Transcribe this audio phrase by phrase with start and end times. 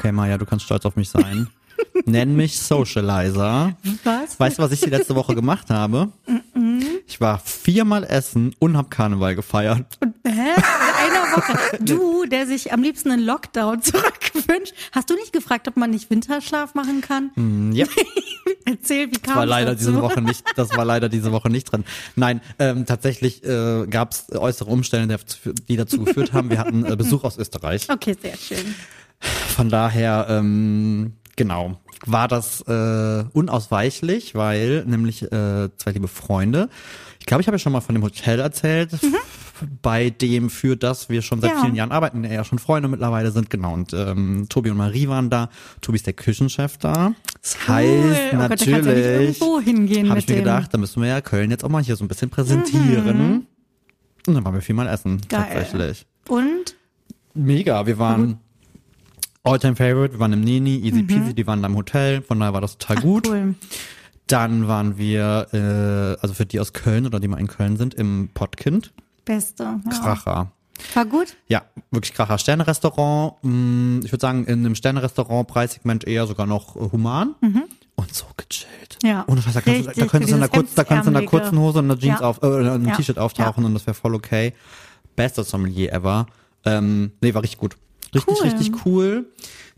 [0.00, 1.48] Okay, Maja, du kannst stolz auf mich sein.
[2.06, 3.76] Nenn mich Socializer.
[4.02, 4.40] Was?
[4.40, 6.08] Weißt du, was ich die letzte Woche gemacht habe?
[7.06, 9.98] Ich war viermal essen und hab Karneval gefeiert.
[10.26, 10.30] Hä?
[10.30, 11.58] In einer Woche.
[11.80, 16.08] Du, der sich am liebsten einen Lockdown zurückwünscht, hast du nicht gefragt, ob man nicht
[16.08, 17.72] Winterschlaf machen kann?
[17.74, 17.84] Ja,
[18.64, 19.90] Erzähl, wie kam das war es leider dazu?
[19.90, 21.84] diese Woche nicht, das war leider diese Woche nicht drin.
[22.16, 25.18] Nein, ähm, tatsächlich äh, gab es äußere Umstände,
[25.68, 26.48] die dazu geführt haben.
[26.48, 27.86] Wir hatten äh, Besuch aus Österreich.
[27.90, 28.74] Okay, sehr schön.
[29.20, 36.68] Von daher, ähm, genau, war das äh, unausweichlich, weil nämlich äh, zwei liebe Freunde,
[37.18, 38.90] ich glaube, ich habe ja schon mal von dem Hotel erzählt,
[39.82, 41.56] bei dem für das wir schon seit Mhm.
[41.56, 41.62] Ja.
[41.64, 43.74] vielen Jahren arbeiten, ja schon Freunde mittlerweile sind, genau.
[43.74, 45.50] Und ähm, Tobi und Marie waren da.
[45.82, 47.12] Tobi ist der Küchenchef da.
[47.42, 51.10] Das heißt oh Gott, ja natürlich, irgendwo hingehen habe ich mir gedacht, da müssen wir
[51.10, 53.46] ja Köln jetzt auch mal hier so ein bisschen präsentieren.
[54.26, 55.20] Und dann waren wir viermal essen, Mhm.
[55.28, 55.46] Geil.
[55.52, 56.06] tatsächlich.
[56.28, 56.74] Und?
[57.34, 58.38] Mega, wir waren
[59.42, 62.52] Alltime Favorite, wir waren im Nini, easy peasy, die waren da im Hotel, von daher
[62.52, 63.26] war das total gut.
[63.28, 63.54] Cool.
[64.26, 67.94] Dann waren wir, äh, also für die aus Köln oder die mal in Köln sind,
[67.94, 68.92] im Pottkind.
[69.24, 69.62] Beste.
[69.64, 69.98] Ja.
[69.98, 70.52] Kracher.
[70.94, 71.36] War gut?
[71.48, 72.38] Ja, wirklich Kracher.
[72.38, 77.34] Sterne-Restaurant, mh, ich würde sagen, in einem Sterne-Restaurant Preissegment eher sogar noch äh, human.
[77.96, 78.98] Und so gechillt.
[79.02, 79.08] Mhm.
[79.08, 81.06] Ja, Ohne Scheiß, da, kannst du, da könntest du in einer, dieses kurz, da kannst
[81.06, 82.26] du in einer kurzen Hose und einer Jeans Ja.
[82.26, 82.94] auf, äh, einem Ja.
[82.96, 84.52] T-Shirt auftauchen und das wäre voll okay.
[85.16, 86.26] Bester Sommelier ever.
[86.64, 87.76] Ähm, nee, war richtig gut.
[88.14, 88.48] Richtig, Cool.
[88.48, 89.26] richtig cool.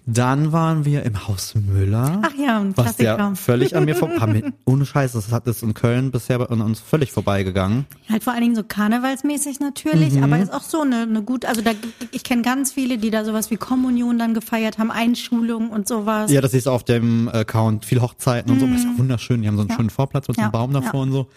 [0.05, 2.21] Dann waren wir im Haus Müller.
[2.25, 3.19] Ach ja, ein was Klassiker.
[3.19, 6.81] ja völlig an mir vorbei, ohne Scheiß, das hat es in Köln bisher an uns
[6.81, 7.87] völlig vorbeigegangen.
[8.11, 10.25] Halt vor allen Dingen so karnevalsmäßig natürlich, Mhm.
[10.25, 11.71] aber ist auch so eine, eine gut, also da,
[12.11, 16.33] ich kenne ganz viele, die da sowas wie Kommunion dann gefeiert haben, Einschulung und sowas.
[16.33, 18.67] Ja, das ist auf dem Account viel Hochzeiten und so.
[18.67, 19.43] Das ist ja wunderschön.
[19.43, 19.77] Die haben so einen Ja.
[19.77, 21.29] schönen Vorplatz mit so einem Baum davor und so.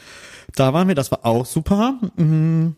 [0.55, 1.99] Da waren wir, das war auch super.
[2.15, 2.75] Mhm.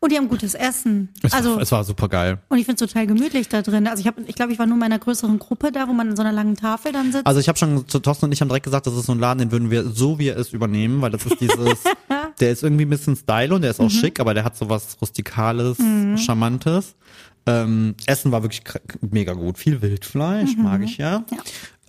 [0.00, 1.08] Und die haben gutes Essen.
[1.22, 2.38] Es, also, war, es war super geil.
[2.48, 3.86] und ich finde es total gemütlich da drin.
[3.86, 6.10] Also ich habe, ich glaube, ich war nur in meiner größeren Gruppe da, wo man
[6.10, 7.26] in so einer langen Tafel dann sitzt.
[7.26, 9.18] Also ich habe schon zu Thorsten und ich haben direkt gesagt, das ist so ein
[9.18, 11.84] Laden, den würden wir so wie er ist übernehmen, weil das ist dieses,
[12.40, 14.68] der ist irgendwie ein bisschen Style und der ist auch schick, aber der hat so
[14.68, 15.78] was rustikales,
[16.16, 16.94] charmantes.
[17.46, 18.62] Ähm, Essen war wirklich
[19.00, 21.24] mega gut, viel Wildfleisch, mag ich ja.
[21.30, 21.38] Ja.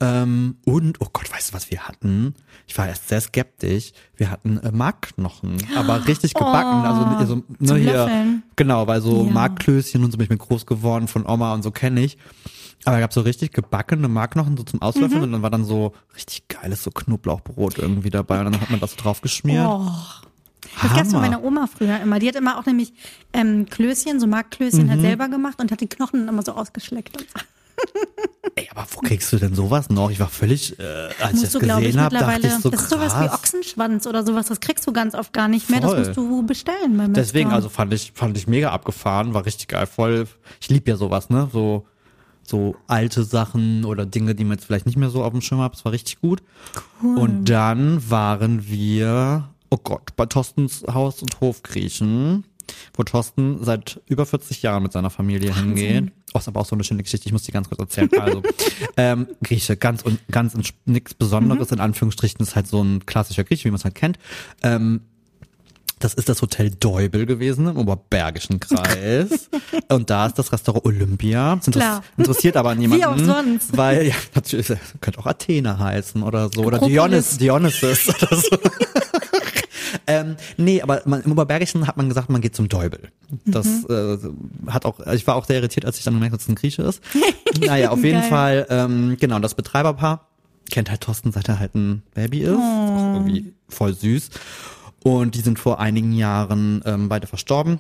[0.02, 2.34] Ähm, und, oh Gott, weißt du, was wir hatten?
[2.68, 3.92] Ich war erst sehr skeptisch.
[4.16, 6.86] Wir hatten äh, Markknochen, aber richtig gebacken.
[6.86, 8.44] also so, ne, Oh, zum hier, Löffeln.
[8.56, 9.32] genau, weil so Ja.
[9.32, 12.18] Markklößchen und so bin ich mit groß geworden von Oma und so kenne ich.
[12.86, 15.24] Aber es gab so richtig gebackene Markknochen so zum Auslöffeln Mhm.
[15.24, 18.80] und dann war dann so richtig geiles so Knoblauchbrot irgendwie dabei und dann hat man
[18.80, 19.66] das so drauf geschmiert.
[19.68, 19.86] Oh.
[20.82, 21.22] Das gab's von Hammer.
[21.32, 22.20] meiner Oma früher immer.
[22.20, 22.94] Die hat immer auch nämlich
[23.34, 24.90] ähm, Klößchen, so Markklößchen Mhm.
[24.92, 27.18] halt selber gemacht und hat die Knochen immer so ausgeschleckt.
[27.20, 27.40] Und so.
[28.56, 30.10] Ey, aber wo kriegst du denn sowas noch?
[30.10, 32.58] Ich war völlig, äh, als ich musst das du, glaube ich, gesehen habe, dachte mittlerweile.
[32.58, 33.12] ich so das ist krass.
[33.12, 34.48] sowas wie Ochsenschwanz oder sowas.
[34.48, 35.82] Das kriegst du ganz oft gar nicht mehr.
[35.82, 35.96] Voll.
[35.98, 37.14] Das musst du bestellen beim Metzger.
[37.14, 40.28] Deswegen, also fand ich, fand ich mega abgefahren, war richtig geil, voll.
[40.60, 41.50] Ich lieb ja sowas, ne?
[41.54, 41.86] So,
[42.44, 45.62] so alte Sachen oder Dinge, die man jetzt vielleicht nicht mehr so auf dem Schirm
[45.62, 45.74] hat.
[45.74, 46.42] Das war richtig gut.
[47.02, 52.44] Und dann waren wir, oh Gott, bei Thorstens Haus und Hof Griechen,
[52.94, 56.12] wo Thorsten seit über 40 Jahren mit seiner Familie hingeht.
[56.34, 58.10] Oh, ist aber auch so eine schöne Geschichte, ich muss die ganz kurz erzählen.
[58.20, 58.44] Also,
[58.98, 63.66] ähm, Grieche, ganz und ganz nichts Besonderes, in Anführungsstrichen, ist halt so ein klassischer Grieche,
[63.66, 64.20] wie man es halt kennt.
[64.62, 65.02] Ähm,
[66.00, 69.50] das ist das Hotel Deubel gewesen im Oberbergischen Kreis.
[69.90, 71.58] Und da ist das Restaurant Olympia.
[71.58, 72.04] Das Klar.
[72.18, 73.04] interessiert aber niemanden.
[73.04, 73.76] Wie auch sonst.
[73.76, 76.64] Weil, ja, natürlich, könnte auch Athene heißen oder so.
[76.64, 77.38] Oder Akropolis.
[77.38, 78.58] Dionys, Dionysus oder so.
[80.10, 83.12] ähm, nee, aber man, im Oberbergischen hat man gesagt, man geht zum Deubel.
[83.46, 84.18] Das äh,
[84.68, 86.56] hat auch, ich war auch sehr irritiert, als ich dann gemerkt habe, dass es ein
[86.56, 87.02] Grieche ist.
[87.66, 88.30] naja, auf jeden Geil.
[88.30, 90.26] Fall, ähm, genau, das Betreiberpaar
[90.70, 92.52] kennt halt Thorsten, seit er halt ein Baby ist.
[92.52, 94.30] Ist Auch irgendwie voll süß.
[95.04, 97.80] Und die sind vor einigen Jahren ähm, beide verstorben.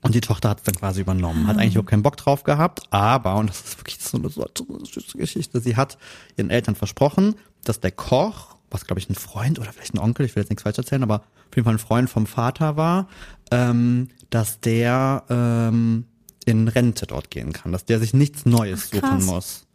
[0.00, 1.46] Und die Tochter hat es dann quasi übernommen.
[1.46, 4.44] Hat eigentlich überhaupt keinen Bock drauf gehabt, aber, und das ist wirklich so eine, so
[4.68, 5.96] eine süße Geschichte, sie hat
[6.36, 10.26] ihren Eltern versprochen, dass der Koch, was glaube ich ein Freund oder vielleicht ein Onkel,
[10.26, 13.08] ich will jetzt nichts falsch erzählen, aber auf jeden Fall ein Freund vom Vater war,
[13.50, 16.06] ähm, dass der ähm,
[16.44, 19.66] in Rente dort gehen kann, dass der sich nichts Neues Ach, suchen muss.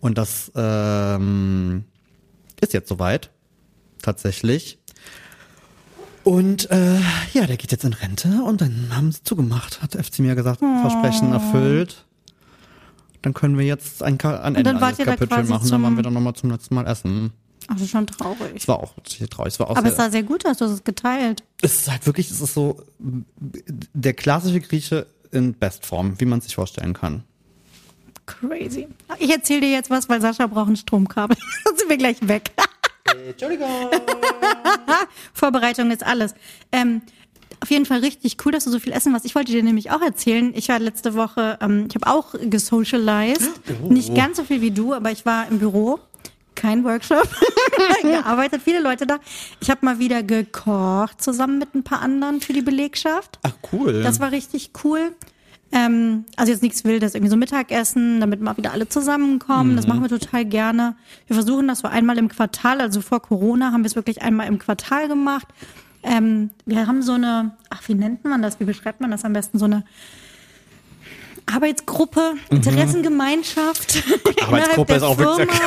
[0.00, 1.84] Und das ähm,
[2.60, 3.30] ist jetzt soweit,
[4.00, 4.78] tatsächlich.
[6.22, 6.98] Und äh,
[7.32, 10.58] ja, der geht jetzt in Rente und dann haben sie zugemacht, hat FC mir gesagt,
[10.58, 12.04] Versprechen erfüllt.
[13.22, 15.70] Dann können wir jetzt ein, ein Ende an das Kapitel machen.
[15.70, 17.32] Dann waren wir dann nochmal zum letzten Mal essen.
[17.68, 18.52] Ach, das ist schon traurig.
[18.54, 18.94] Es war auch
[19.30, 19.54] traurig.
[19.54, 21.42] Es war auch Aber es sehr, sah sehr gut aus, du hast es geteilt.
[21.62, 26.54] es ist halt wirklich, es ist so der klassische Grieche in Bestform, wie man sich
[26.54, 27.24] vorstellen kann.
[28.26, 28.88] Crazy.
[29.18, 31.36] Ich erzähle dir jetzt was, weil Sascha braucht ein Stromkabel.
[31.64, 32.50] Dann sind wir gleich weg.
[33.28, 33.68] Entschuldigung.
[35.32, 36.34] Vorbereitung ist alles.
[36.72, 37.02] Ähm,
[37.60, 39.24] auf jeden Fall richtig cool, dass du so viel essen warst.
[39.24, 40.52] Ich wollte dir nämlich auch erzählen.
[40.54, 43.50] Ich war letzte Woche, ähm, ich habe auch gesocialized.
[43.82, 43.92] Oh.
[43.92, 46.00] Nicht ganz so viel wie du, aber ich war im Büro.
[46.56, 47.28] Kein Workshop.
[48.02, 49.18] gearbeitet, viele Leute da.
[49.60, 53.38] Ich habe mal wieder gekocht, zusammen mit ein paar anderen für die Belegschaft.
[53.42, 54.02] Ach, cool.
[54.02, 55.12] Das war richtig cool.
[55.72, 59.72] Ähm, also jetzt nichts Wildes, irgendwie so Mittagessen, damit mal wieder alle zusammenkommen.
[59.72, 59.76] Mhm.
[59.76, 60.96] Das machen wir total gerne.
[61.26, 64.46] Wir versuchen das so einmal im Quartal, also vor Corona haben wir es wirklich einmal
[64.46, 65.48] im Quartal gemacht.
[66.02, 68.60] Ähm, wir haben so eine, ach, wie nennt man das?
[68.60, 69.58] Wie beschreibt man das am besten?
[69.58, 69.82] So eine
[71.46, 74.44] Arbeitsgruppe, Interessengemeinschaft innerhalb Mhm.
[74.54, 75.60] Arbeitsgruppe der ist auch Firma, wirklich-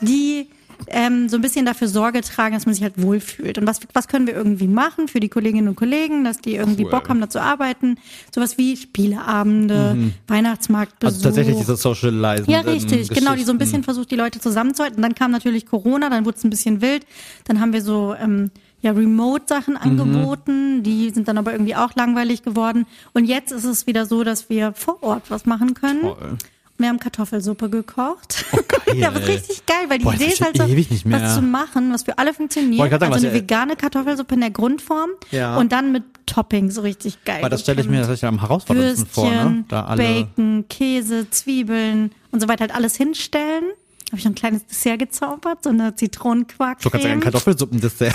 [0.00, 0.48] die
[0.88, 3.56] ähm, so ein bisschen dafür Sorge tragen, dass man sich halt wohlfühlt.
[3.56, 6.84] Und was, was können wir irgendwie machen für die Kolleginnen und Kollegen, dass die irgendwie
[6.84, 6.90] Cool.
[6.90, 7.98] Bock haben, da zu arbeiten?
[8.34, 11.14] Sowas wie Spieleabende, Weihnachtsmarktbesuch.
[11.14, 12.50] also tatsächlich diese Socializen.
[12.50, 15.00] Ja, richtig, genau, die so ein bisschen versucht, die Leute zusammenzuhalten.
[15.02, 17.06] Dann kam natürlich Corona, dann wurde es ein bisschen wild.
[17.44, 18.50] Dann haben wir so ähm,
[18.82, 22.86] ja Remote-Sachen angeboten, die sind dann aber irgendwie auch langweilig geworden.
[23.14, 26.02] Und jetzt ist es wieder so, dass wir vor Ort was machen können.
[26.02, 26.36] Toll.
[26.78, 28.44] Wir haben Kartoffelsuppe gekocht.
[28.50, 28.96] Oh, geil.
[28.98, 32.02] ja, aber richtig geil, weil die Boah, Idee ist halt so, was zu machen, was
[32.02, 32.90] für alle funktioniert.
[32.90, 35.58] Grad sagen, also eine vegane Kartoffelsuppe in der Grundform Ja.
[35.58, 37.38] und dann mit Topping, so richtig geil.
[37.38, 39.64] Aber das stelle ich mir tatsächlich am herausforderndsten vor, ne?
[39.68, 40.02] Da alle.
[40.02, 43.64] Bacon, Käse, Zwiebeln und so weiter halt alles hinstellen.
[44.08, 46.80] Habe ich noch ein kleines Dessert gezaubert, so eine Zitronenquark.
[46.80, 48.12] Du kannst ja ein Kartoffelsuppendessert.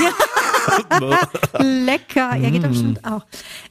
[1.59, 2.35] Lecker.
[2.35, 2.51] Ja, Mm.
[2.53, 3.25] geht doch bestimmt auch.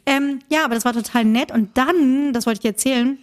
[0.07, 1.51] Ähm, ja, aber das war total nett.
[1.53, 3.19] Und dann, das wollte ich dir erzählen,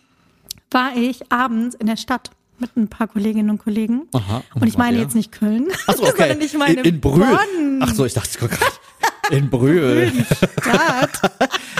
[0.72, 4.04] war ich abends in der Stadt mit ein paar Kolleginnen und Kollegen.
[4.14, 4.44] Aha.
[4.56, 5.04] Und ich Wo wart meine ihr?
[5.04, 6.14] jetzt nicht Köln, Ach so, okay.
[6.18, 7.26] sondern ich meine in, in Brühl.
[7.26, 7.80] Bonn.
[7.82, 8.56] Ach so, ich dachte gerade
[9.32, 10.12] in Brühl.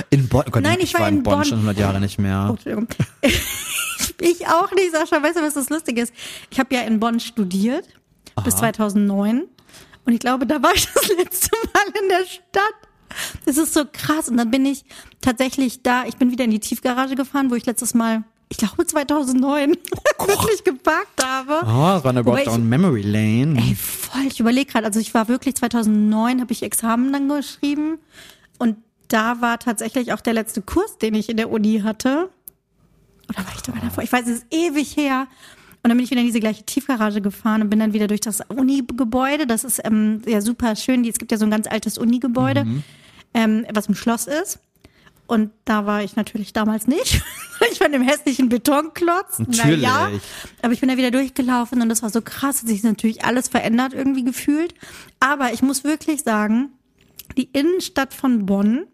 [0.10, 0.44] In Bonn.
[0.48, 1.46] Oh Gott, Nein, ich war in Bonn Bonn.
[1.46, 2.46] schon 100 Jahre nicht mehr.
[2.48, 2.88] Oh, Entschuldigung.
[4.22, 5.22] ich auch nicht, Sascha.
[5.24, 6.14] Weißt du, was das Lustige ist?
[6.52, 7.86] Ich habe ja in Bonn studiert
[8.44, 9.44] bis 2009.
[10.06, 12.74] Und ich glaube, da war ich das letzte Mal in der Stadt.
[13.46, 14.28] Das ist so krass.
[14.30, 14.84] Und dann bin ich
[15.22, 18.86] tatsächlich da, ich bin wieder in die Tiefgarage gefahren, wo ich letztes Mal, ich glaube
[18.86, 19.72] 2009,
[20.20, 21.60] wirklich geparkt habe.
[21.64, 23.60] Oh, Wobei Walk ich- down Memory Lane.
[23.60, 24.24] Ey, voll.
[24.28, 28.00] Ich überlege gerade, also ich war wirklich 2009, habe ich Examen dann geschrieben
[28.60, 28.78] und
[29.10, 32.30] da war tatsächlich auch der letzte Kurs, den ich in der Uni hatte.
[33.30, 34.04] Oder war ich da davor?
[34.04, 35.28] Ich weiß, es ist ewig her.
[35.84, 38.22] Und dann bin ich wieder in diese gleiche Tiefgarage gefahren und bin dann wieder durch
[38.22, 39.46] das Uni-Gebäude.
[39.46, 41.04] Das ist ähm, ja super schön.
[41.04, 42.66] Es gibt ja so ein ganz altes Uni-Gebäude,
[43.34, 44.60] ähm, was im Schloss ist.
[45.28, 47.22] Und da war ich natürlich damals nicht.
[47.72, 49.40] ich war in dem hässlichen Betonklotz.
[49.40, 49.82] Natürlich.
[49.82, 50.10] Naja,
[50.62, 53.50] aber ich bin da wieder durchgelaufen und das war so krass, hat sich natürlich alles
[53.50, 54.74] verändert irgendwie gefühlt.
[55.20, 56.70] Aber ich muss wirklich sagen,
[57.36, 58.86] die Innenstadt von Bonn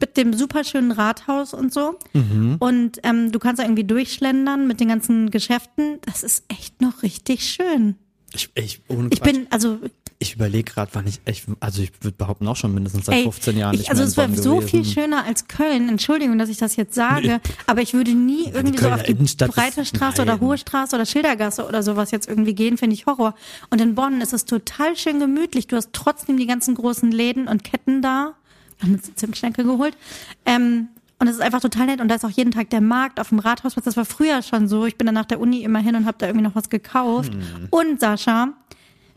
[0.00, 1.98] mit dem superschönen Rathaus und so.
[2.12, 2.56] Mhm.
[2.58, 5.98] Und ähm, du kannst da irgendwie durchschlendern mit den ganzen Geschäften.
[6.02, 7.96] Das ist echt noch richtig schön.
[8.34, 9.32] Ich, ich, ohne Ich Quatsch.
[9.32, 9.78] bin, also,
[10.18, 13.22] ich überlege gerade, wann ich, ich, also ich würde behaupten auch schon mindestens seit ey,
[13.24, 14.68] 15 Jahren ich, nicht also mehr es wäre so gewesen.
[14.68, 15.88] viel schöner als Köln.
[15.88, 19.50] Entschuldigung, dass ich das jetzt sage, aber ich würde nie irgendwie so auf die Innenstadt
[19.52, 23.34] breite Straße oder hohe Straße oder Schildergasse oder sowas jetzt irgendwie gehen, finde ich Horror.
[23.70, 25.66] Und in Bonn ist es total schön gemütlich.
[25.66, 28.34] Du hast trotzdem die ganzen großen Läden und Ketten da.
[28.82, 29.96] Haben uns eine Zimtschnecke geholt.
[30.44, 30.88] Ähm,
[31.18, 32.00] und es ist einfach total nett.
[32.00, 33.84] Und da ist auch jeden Tag der Markt auf dem Rathausplatz.
[33.84, 34.84] Das war früher schon so.
[34.84, 37.32] Ich bin dann nach der Uni immer hin und habe da irgendwie noch was gekauft.
[37.32, 37.68] Hm.
[37.70, 38.52] Und Sascha,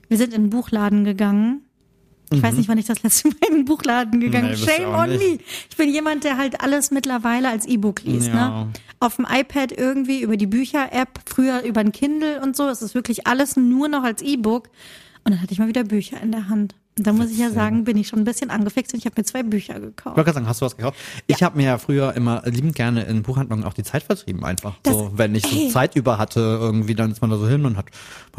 [0.08, 1.62] wir sind in den Buchladen gegangen.
[2.32, 4.56] Ich weiß nicht, wann ich das letzte Mal in den Buchladen gegangen Mhm.
[4.56, 4.70] Bin.
[4.70, 5.40] Shame on me.
[5.70, 8.28] Ich bin jemand, der halt alles mittlerweile als E-Book liest.
[8.28, 8.66] Ja.
[8.66, 8.68] Ne?
[9.00, 12.68] Auf dem iPad irgendwie, über die Bücher-App, früher über ein Kindle und so.
[12.68, 14.70] Es ist wirklich alles nur noch als E-Book.
[15.24, 16.76] Und dann hatte ich mal wieder Bücher in der Hand.
[17.00, 19.16] Und da muss ich ja sagen, bin ich schon ein bisschen angefixt und ich habe
[19.18, 20.18] mir zwei Bücher Ich gekauft.
[20.18, 20.98] wollte gerade sagen, hast du was gekauft?
[21.28, 24.76] Ich habe mir ja früher immer liebend gerne in Buchhandlungen auch die Zeit vertrieben einfach.
[24.84, 25.70] Das- so, wenn ich so ey.
[25.70, 27.86] Zeit über hatte, irgendwie, dann ist man da so hin und hat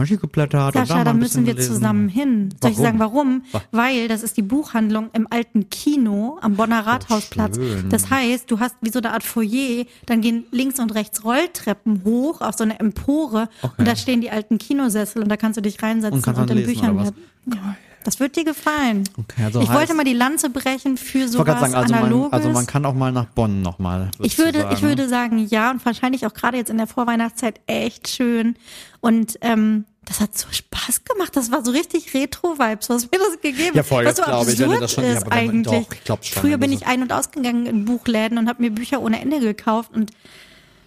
[0.07, 1.75] hier geblättert und Sascha, dann mal da ein müssen wir gelesen.
[1.75, 2.55] zusammen hin.
[2.63, 3.43] Soll ich sagen, warum?
[3.53, 7.57] Wa- Weil das ist die Buchhandlung im alten Kino am Bonner Rathausplatz.
[7.57, 7.89] schön.
[7.91, 12.03] Das heißt, du hast wie so eine Art Foyer, dann gehen links und rechts Rolltreppen
[12.05, 13.75] hoch auf so eine Empore Okay.
[13.79, 16.49] und da stehen die alten Kinosessel und da kannst du dich reinsetzen Und und, dann
[16.49, 17.13] in lesen, Büchern oder
[17.47, 17.57] was?
[18.01, 18.05] Ja.
[18.05, 19.05] Das wird dir gefallen.
[19.19, 22.05] Okay, also ich heißt- wollte mal die Lanze brechen für Ich sowas sagen, also man,
[22.05, 22.33] Analoges.
[22.33, 24.11] also man kann auch mal nach Bonn nochmal.
[24.21, 28.09] Ich würde, ich würde sagen, ja, und wahrscheinlich auch gerade jetzt in der Vorweihnachtszeit echt
[28.09, 28.57] schön.
[29.01, 31.37] Und ähm, das hat so Spaß gemacht.
[31.37, 34.59] Das war so richtig Retro-Vibes, was mir das gegeben Ja, voll, Was so glaub ich,
[34.59, 35.87] wenn du absurd das schon- ja, ist man- eigentlich.
[36.05, 39.01] doch, ich schon, Früher bin ich ein- und ausgegangen in Buchläden und habe mir Bücher
[39.03, 39.91] ohne Ende gekauft.
[39.95, 40.11] Und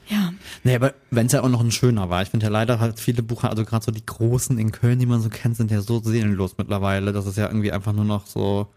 [0.09, 0.33] ja,
[0.63, 2.21] Nee, aber wenn es ja auch noch ein schöner war.
[2.21, 5.05] Ich finde ja leider halt viele Bucher, also gerade so die großen in Köln, die
[5.05, 7.11] man so kennt, sind ja so seelenlos mittlerweile.
[7.13, 8.67] Das ist ja irgendwie einfach nur noch so.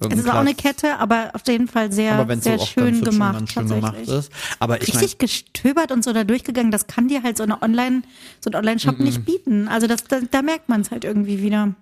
[0.00, 0.54] es ist auch eine.
[0.54, 3.50] Kette, aber auf jeden Fall sehr, aber wenn es so sehr auch schön gemacht.
[3.52, 4.30] schön gemacht ist.
[4.58, 8.02] Aber ich Richtig gestöbert und so da durchgegangen, das kann dir halt so eine Online,
[8.40, 9.68] so ein Online-Shop nicht bieten.
[9.68, 11.74] Also das, da, da merkt man es halt irgendwie wieder.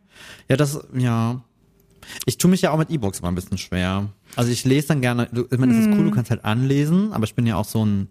[0.49, 1.41] ja, das, ja.
[2.27, 4.09] Ich tue mich ja auch mit E-Books immer ein bisschen schwer.
[4.37, 6.15] Also ich lese dann gerne, ich meine, das ist cool, du Mhm.
[6.15, 8.09] kannst halt anlesen, aber ich bin ja auch so ein,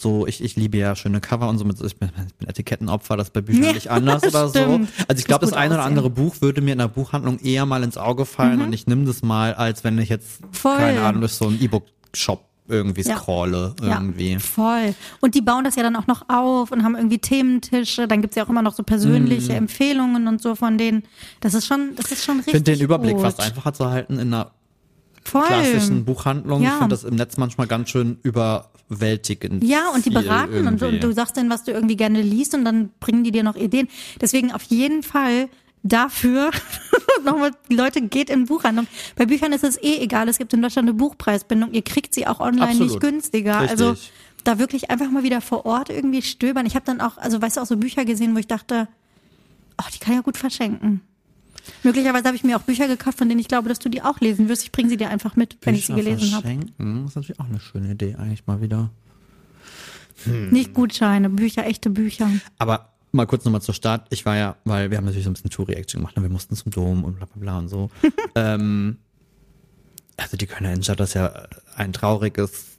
[0.00, 3.16] so, ich, ich liebe ja schöne Cover und so mit, ich bin, ich bin Etikettenopfer,
[3.16, 4.80] das ist bei Büchern Ja, nicht anders oder so.
[5.08, 5.82] Also ich glaube, das gut eine oder.
[5.82, 5.88] Mhm.
[5.88, 9.04] andere Buch würde mir in der Buchhandlung eher mal ins Auge fallen und ich nehme
[9.04, 10.76] das mal, als wenn ich jetzt, Voll.
[10.76, 13.16] keine Ahnung, durch so einen E-Book-Shop irgendwie Ja.
[13.16, 14.32] scrolle, irgendwie.
[14.32, 14.94] Ja, voll.
[15.20, 18.06] Und die bauen das ja dann auch noch auf und haben irgendwie Thementische.
[18.06, 21.02] Dann gibt's ja auch immer noch so persönliche Empfehlungen und so von denen.
[21.40, 22.54] Das ist schon, das ist schon Ich richtig.
[22.56, 23.22] finde den Überblick gut.
[23.22, 24.50] fast einfacher zu halten in einer
[25.30, 25.46] Voll.
[25.46, 26.60] klassischen Buchhandlung.
[26.62, 26.78] Ich Ja.
[26.78, 29.64] finde das im Netz manchmal ganz schön überwältigend.
[29.64, 30.84] Ja, und die beraten und, irgendwie.
[30.96, 33.56] und du sagst denen, was du irgendwie gerne liest und dann bringen die dir noch
[33.56, 33.88] Ideen.
[34.20, 35.48] Deswegen auf jeden Fall
[35.82, 36.50] dafür
[37.24, 38.86] nochmal, Leute, geht in Buchhandlung.
[39.16, 40.28] Bei Büchern ist es eh egal.
[40.28, 41.72] Es gibt in Deutschland eine Buchpreisbindung.
[41.72, 42.90] Ihr kriegt sie auch online Absolut.
[42.90, 43.60] nicht günstiger.
[43.62, 43.70] Richtig.
[43.80, 43.94] Also
[44.44, 46.64] da wirklich einfach mal wieder vor Ort irgendwie stöbern.
[46.66, 48.88] Ich habe dann auch, also weißt du, auch so Bücher gesehen, wo ich dachte,
[49.80, 51.00] oh, die kann ich ja gut verschenken.
[51.82, 54.20] Möglicherweise habe ich mir auch Bücher gekauft, von denen ich glaube, dass du die auch
[54.20, 54.62] lesen wirst.
[54.64, 56.42] Ich bringe sie dir einfach mit, wenn ich sie Bücher gelesen habe.
[56.42, 58.90] verschenken, Das ist natürlich auch eine schöne Idee, eigentlich mal wieder.
[60.50, 62.28] Nicht Gutscheine, Bücher, echte Bücher.
[62.58, 64.06] Aber mal kurz nochmal zur Start.
[64.10, 66.56] Ich war ja, weil wir haben natürlich so ein bisschen Tour-Reaction gemacht und wir mussten
[66.56, 67.90] zum Dom und bla bla bla und so.
[68.34, 68.98] ähm,
[70.16, 71.46] also die Kölner Innenstadt ist ja
[71.76, 72.78] ein trauriges,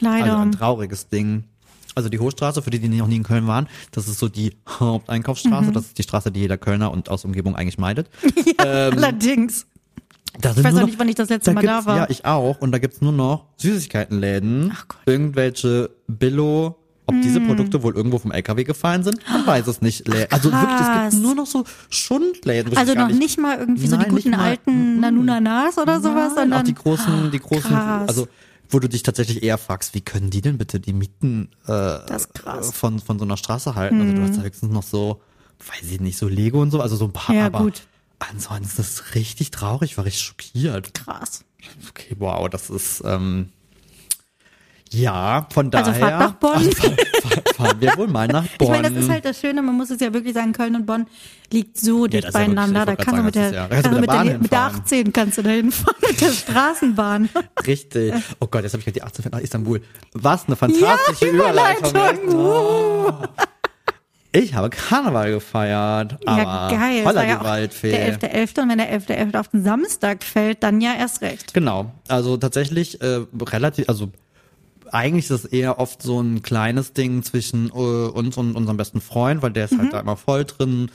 [0.00, 0.24] Leider.
[0.24, 1.44] also ein trauriges Ding.
[1.94, 4.56] Also die Hochstraße, für die, die noch nie in Köln waren, das ist so die
[4.68, 5.68] Haupteinkaufsstraße.
[5.70, 5.72] Mhm.
[5.74, 8.08] Das ist die Straße, die jeder Kölner und aus Umgebung eigentlich meidet.
[8.58, 9.66] ja, allerdings.
[10.40, 11.96] Da sind weiß auch noch- nicht, wann ich das letzte Mal da war.
[11.96, 12.58] Ja, ich auch.
[12.60, 14.98] Und da gibt's nur noch Süßigkeitenläden, Ach Gott.
[15.06, 16.76] irgendwelche Billo.
[17.06, 20.08] Ob diese Produkte wohl irgendwo vom LKW gefallen sind, man weiß es nicht.
[20.08, 22.72] Lä- Also wirklich, es gibt nur noch so Schundläden.
[22.72, 26.32] ich Also noch nicht mal irgendwie so die Nein, nicht guten alten Nanunanas oder sowas,
[26.34, 28.08] Nein, sondern auch die großen, die großen, krass.
[28.08, 28.26] also
[28.68, 31.68] wo du dich tatsächlich eher fragst, wie können die denn bitte die Mieten äh,
[32.06, 32.28] Das.
[32.44, 32.62] Mhm.
[32.72, 34.00] von von so einer Straße halten?
[34.00, 35.20] Also du hast da höchstens noch so,
[35.58, 37.82] weiß ich nicht, so Lego und so, also so ein paar, Ja, aber gut.
[38.18, 40.94] ansonsten ist es richtig traurig, war richtig schockiert.
[40.94, 41.44] krass.
[41.88, 43.50] Okay, wow, das ist ähm,
[44.94, 45.86] ja, von daher.
[45.86, 46.52] Also fahrt nach Bonn.
[46.54, 46.72] Also
[47.56, 48.50] fahren, wir wohl mal nach Bonn.
[48.60, 50.86] Ich meine, das ist halt das Schöne, man muss es ja wirklich sagen, Köln und
[50.86, 51.06] Bonn
[51.52, 52.80] liegt so dicht ist ja wirklich- beieinander.
[52.80, 54.80] ich Da kannst du mit gerade der, ja- kannst du mit der, mit der hinfahren.
[54.82, 57.28] 18 kannst du da hinfahren, mit der Straßenbahn.
[57.66, 58.14] Richtig.
[58.40, 59.80] Oh Gott, jetzt habe ich gleich die 18 nach Istanbul.
[60.14, 62.34] Was eine fantastische Überleitung.
[62.34, 63.12] Oh.
[64.36, 66.16] Ich habe Karneval gefeiert.
[66.26, 67.04] Aber ja, geil.
[67.04, 67.90] Holla war ja die Waldfee.
[67.92, 68.62] der 11.11.
[68.62, 69.38] und wenn der 11.11.
[69.38, 71.54] auf den Samstag fällt, dann ja erst recht.
[71.54, 71.92] Genau.
[72.08, 74.08] Also tatsächlich äh, relativ, also
[74.94, 79.00] eigentlich ist es eher oft so ein kleines Ding zwischen äh, uns und unserem besten
[79.00, 79.78] Freund, weil der ist Mhm.
[79.78, 80.90] halt da immer voll drin.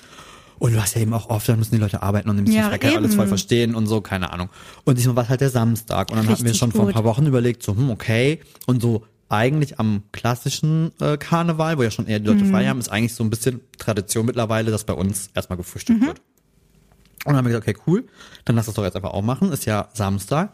[0.58, 2.56] Und du hast ja eben auch oft, dann müssen die Leute arbeiten und die müssen
[2.56, 4.50] Ja, die Freckheit alles voll verstehen und so, keine Ahnung.
[4.84, 6.10] Und diesmal war es halt der Samstag.
[6.12, 6.94] Und dann hatten wir Richtig schon vor ein gut.
[6.96, 8.41] paar Wochen überlegt, so, hm, okay.
[8.65, 12.50] Und so eigentlich am klassischen äh, Karneval, wo ja schon eher die Leute Mhm.
[12.50, 15.62] frei haben, ist eigentlich so ein bisschen Tradition mittlerweile, dass bei uns erstmal Mhm.
[15.62, 16.20] gefrühstückt wird.
[16.20, 18.06] Und dann haben wir gesagt, okay, cool,
[18.46, 20.51] dann lass das doch jetzt einfach auch machen, ist ja Samstag.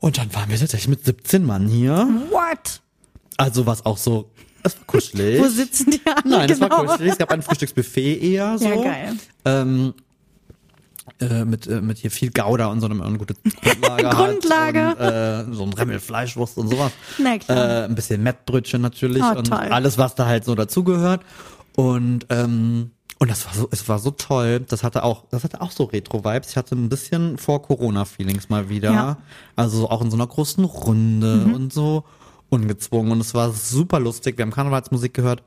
[0.00, 2.08] Und dann waren wir tatsächlich mit 17 Mann hier.
[2.30, 2.80] What?
[3.36, 4.30] Also was auch so,
[4.62, 5.40] es war kuschelig.
[5.42, 6.22] Wo sitzen die alle?
[6.24, 6.76] Nein, es genau.
[6.76, 7.12] war kuschelig.
[7.12, 8.68] Es gab ein Frühstücksbuffet eher so.
[8.68, 9.16] Ja, geil.
[9.44, 9.94] Ähm,
[11.20, 14.08] äh, mit, äh, mit hier viel Gouda und so einem eine gute Grundlage.
[14.10, 14.88] Grundlage.
[15.46, 16.92] Und, äh, so ein Remmel, Fleischwurst und sowas.
[17.18, 17.82] Na klar.
[17.82, 19.58] Äh, ein bisschen Mettbrötchen natürlich Oh, und toll.
[19.58, 21.22] alles, was da halt so dazugehört.
[21.74, 24.60] Und ähm, und das war so, es war so toll.
[24.60, 26.50] Das hatte auch, das hatte auch so Retro-Vibes.
[26.50, 28.92] Ich hatte ein bisschen vor Corona-Feelings mal wieder.
[28.92, 29.12] Ja.
[29.12, 29.16] Mhm.
[29.56, 32.04] Also auch in so einer großen Runde und so
[32.50, 33.12] ungezwungen.
[33.12, 34.36] Und es war super lustig.
[34.36, 35.42] Wir haben Karnevalsmusik gehört,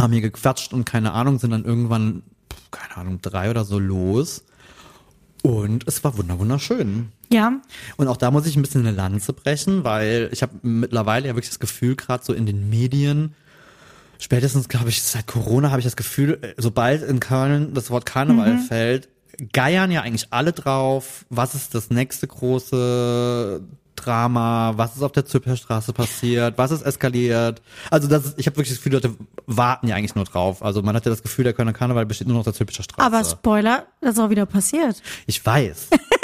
[0.00, 2.22] haben hier gequatscht und keine Ahnung, sind dann irgendwann,
[2.70, 4.44] keine Ahnung, drei oder so los.
[5.42, 7.12] Und es war wunder wunderschön.
[7.32, 7.60] Ja,
[7.96, 11.34] Und auch da muss ich ein bisschen eine Lanze brechen, weil ich habe mittlerweile ja
[11.34, 13.34] wirklich das Gefühl, gerade so in den Medien,
[14.20, 18.06] spätestens glaube ich seit Corona habe ich das Gefühl, äh, sobald in Köln das Wort
[18.06, 19.08] Karneval fällt,
[19.52, 23.62] geiern ja eigentlich alle drauf, was ist das nächste große
[23.96, 27.60] Drama, was ist auf der Züpperstraße passiert, was ist eskaliert.
[27.90, 29.14] Also das ist, ich habe wirklich das Gefühl, Leute
[29.46, 30.62] warten ja eigentlich nur drauf.
[30.62, 32.82] Also man hat ja das Gefühl, der Kölner Karneval besteht nur noch auf der Züppischer
[32.82, 33.04] Straße.
[33.04, 35.02] aber Spoiler, das ist auch wieder passiert.
[35.26, 35.88] ich weiß.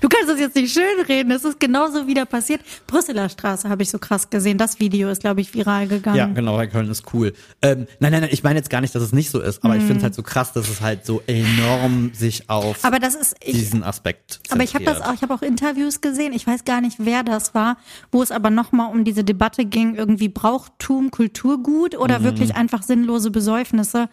[0.00, 2.60] Du kannst das jetzt nicht schön reden, es ist genauso wieder passiert.
[2.86, 4.58] Brüsseler Straße habe ich so krass gesehen.
[4.58, 6.16] Das Video ist, glaube ich, viral gegangen.
[6.16, 7.32] Ja, genau, weil Köln ist cool.
[7.62, 9.76] Ähm, nein, nein, nein, ich meine jetzt gar nicht, dass es nicht so ist, aber
[9.76, 12.86] ich finde es halt so krass, dass es halt so enorm sich auf Mhm.
[12.86, 16.00] Aber das ist, ich, diesen Aspekt aber ich habe das auch, ich habe auch Interviews
[16.00, 17.76] gesehen, ich weiß gar nicht, wer das war,
[18.12, 22.00] wo es aber nochmal um diese Debatte ging, irgendwie Brauchtum, Kulturgut Mhm.
[22.00, 24.08] oder wirklich einfach sinnlose Besäufnisse.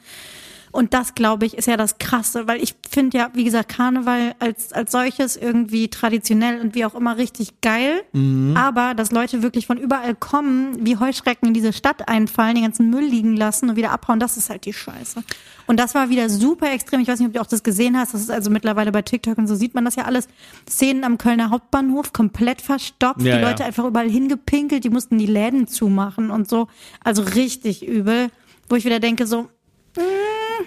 [0.75, 4.36] Und das, glaube ich, ist ja das Krasse, weil ich finde ja, wie gesagt, Karneval
[4.39, 8.01] als, als solches irgendwie traditionell und wie auch immer richtig geil.
[8.12, 8.58] Mhm.
[8.58, 12.89] Aber dass Leute wirklich von überall kommen, wie Heuschrecken in diese Stadt einfallen, den ganzen
[12.89, 15.24] Müll liegen lassen und wieder abhauen, das ist halt die Scheiße.
[15.65, 17.00] Und das war wieder super extrem.
[17.00, 18.13] Ich weiß nicht, ob du auch das gesehen hast.
[18.13, 20.27] Das ist also mittlerweile bei TikTok und so sieht man das ja alles.
[20.70, 23.22] Szenen am Kölner Hauptbahnhof komplett verstopft.
[23.22, 23.50] Ja, die ja.
[23.50, 24.84] Leute einfach überall hingepinkelt.
[24.84, 26.67] Die mussten die Läden zumachen und so.
[27.01, 28.27] Also richtig übel.
[28.67, 29.48] Wo ich wieder denke so,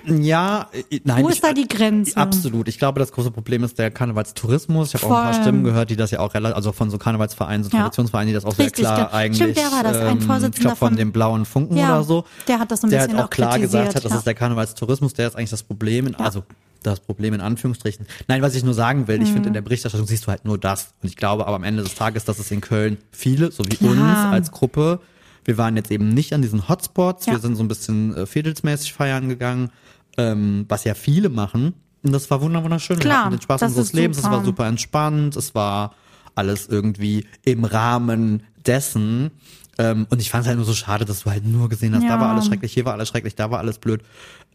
[0.07, 1.23] Ja, äh, nein.
[1.25, 2.17] wo ich- ist da die Grenze?
[2.17, 2.69] Absolut.
[2.69, 4.95] Ich glaube, das große Problem ist der Karnevalstourismus.
[4.95, 5.35] Ich habe auch ein paar.
[5.43, 7.81] Stimmen gehört, die das ja auch relativ, also von so Karnevalsvereinen, so Ja.
[7.83, 9.11] Traditionsvereinen, die das auch sehr Richtig, klar ja.
[9.13, 9.41] eigentlich.
[9.41, 11.97] ähm, Stimmt, der war das, ein ich Vorsitzender glaube von von- dem blauen Funken Ja,
[11.97, 12.25] oder so.
[12.47, 14.19] der hat das so ein der bisschen halt auch auch klar gesagt hat, das ja.
[14.19, 16.07] ist der Karnevalstourismus, der ist eigentlich das Problem.
[16.07, 16.43] In, Also
[16.83, 18.07] das Problem in Anführungsstrichen.
[18.29, 19.33] Nein, was ich nur sagen will, ich Mhm.
[19.35, 20.95] finde in der Berichterstattung siehst du halt nur das.
[21.03, 23.77] Und ich glaube aber am Ende des Tages, dass es in Köln viele, so wie
[23.77, 23.91] Klar.
[23.93, 24.01] uns
[24.33, 25.01] als Gruppe,
[25.49, 27.33] wir waren jetzt eben nicht an diesen Hotspots, Ja.
[27.33, 29.71] wir sind so ein bisschen äh, fädelsmäßig feiern gegangen,
[30.19, 31.73] ähm, was ja viele machen.
[32.03, 32.99] Und das war wunder- wunderschön.
[32.99, 35.95] wir Klar, hatten den Spaß unseres Lebens, es war super entspannt, es war
[36.35, 39.31] alles irgendwie im Rahmen dessen.
[39.79, 42.03] Ähm, und ich fand es halt nur so schade, dass du halt nur gesehen hast,
[42.03, 42.21] da Ja.
[42.21, 44.03] war alles schrecklich, hier war alles schrecklich, da war alles blöd.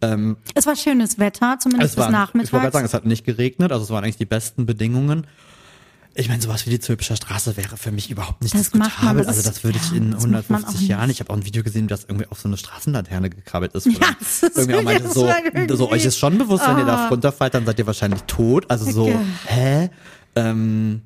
[0.02, 2.52] Ähm, Es war schönes Wetter, zumindest es war, bis ich wollte nachmittags.
[2.52, 5.26] gerade sagen, es hat nicht geregnet, also es waren eigentlich die besten Bedingungen.
[6.16, 8.84] Ich meine, sowas wie die Zülpischer Straße wäre für mich überhaupt nicht Das macht man,
[9.18, 9.26] diskutabel.
[9.26, 10.90] das also das würde ich ja, in das macht man 150 auch nicht.
[10.90, 11.10] Jahren.
[11.10, 13.88] Ich habe auch ein Video gesehen, das irgendwie auf so eine Straßenlaterne gekrabbelt ist.
[13.92, 16.86] Ja, das ist irgendwie auch meinte, so, irgendwie- so, euch ist schon bewusst, wenn ihr
[16.86, 17.08] da Ah.
[17.08, 18.70] runterfallt, dann seid ihr wahrscheinlich tot.
[18.70, 19.18] Also so, Okay.
[19.48, 19.90] hä?
[20.36, 21.02] Ähm,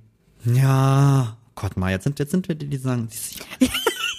[0.45, 3.39] ja, Gott mal, jetzt sind, jetzt sind wir die, die sagen, diese,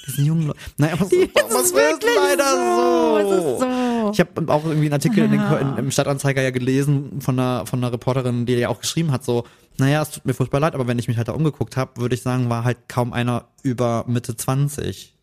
[0.06, 0.58] diese jungen Leute.
[0.78, 3.58] Naja, aber so, ist wirklich leider so, so.
[3.60, 4.10] so.
[4.12, 5.58] Ich habe auch irgendwie einen Artikel in den, Ja.
[5.58, 9.24] in, im Stadtanzeiger ja gelesen von einer, von einer Reporterin, die ja auch geschrieben hat,
[9.24, 9.44] so,
[9.78, 12.14] naja, es tut mir furchtbar leid, aber wenn ich mich halt da umgeguckt habe, würde
[12.14, 15.16] ich sagen, war halt kaum einer über Mitte 20.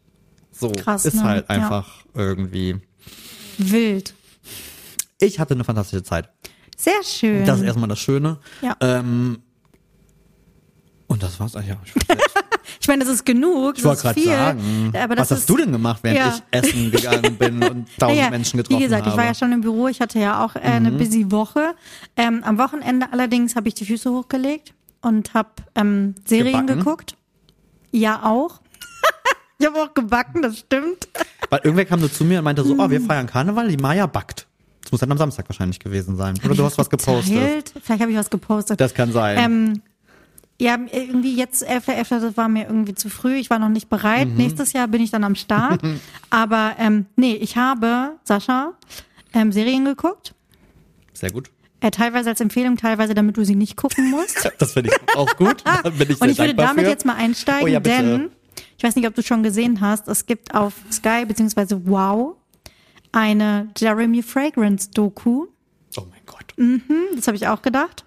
[0.51, 1.23] So, Krass, ist ne?
[1.23, 1.55] halt Ja.
[1.55, 2.81] einfach irgendwie.
[3.57, 4.13] Wild.
[5.19, 6.29] Ich hatte eine fantastische Zeit.
[6.77, 7.45] Sehr schön.
[7.45, 8.39] Das ist erstmal das Schöne.
[8.61, 8.75] Ja.
[8.81, 9.39] Ähm,
[11.07, 11.69] und das war's eigentlich.
[11.69, 12.34] Ja, ich
[12.85, 13.77] ich meine, das ist genug.
[13.77, 16.35] ich wollte ist gerade sagen, Aber das was hast ist, du denn gemacht, während Ja.
[16.35, 19.09] ich essen gegangen bin und tausend Naja, Menschen getroffen Wie gesagt, habe?
[19.09, 19.13] Mhm.
[19.13, 21.73] ich war ja schon im Büro, ich hatte ja auch äh, eine busy Woche.
[22.15, 26.77] Ähm, am Wochenende allerdings habe ich die Füße hochgelegt und habe ähm, Serien Gebacken?
[26.79, 27.15] geguckt.
[27.91, 28.61] Ja, auch.
[29.59, 31.07] ich habe auch gebacken, das stimmt.
[31.49, 32.91] Weil irgendwer kam nur zu mir und meinte so, oh, Mhm.
[32.91, 34.45] wir feiern Karneval, die Maya backt.
[34.83, 36.35] Das muss dann am Samstag wahrscheinlich gewesen sein.
[36.45, 37.73] Oder du hast was gepostet.
[37.83, 38.79] Vielleicht habe ich was gepostet.
[38.79, 39.37] Das kann sein.
[39.39, 39.81] Ähm,
[40.59, 43.35] ja, irgendwie jetzt 11.11., das war mir irgendwie zu früh.
[43.35, 44.29] Ich war noch nicht bereit.
[44.29, 44.35] Mhm.
[44.35, 45.81] Nächstes Jahr bin ich dann am Start.
[46.29, 48.73] Aber ähm, nee, ich habe, Sascha,
[49.33, 50.33] ähm, Serien geguckt.
[51.13, 51.51] Sehr gut.
[51.81, 54.49] Äh, teilweise als Empfehlung, teilweise damit du sie nicht gucken musst.
[54.57, 55.63] Das finde ich auch gut.
[55.97, 56.89] Bin ich Und ich würde damit für.
[56.89, 58.29] jetzt mal einsteigen, Oh ja, denn
[58.77, 62.37] ich weiß nicht, ob du schon gesehen hast, es gibt auf Sky beziehungsweise Wow
[63.11, 65.47] eine Jeremy Fragrance Doku.
[65.97, 66.53] Oh mein Gott.
[66.57, 66.81] Hm,
[67.15, 68.04] Das habe ich auch gedacht.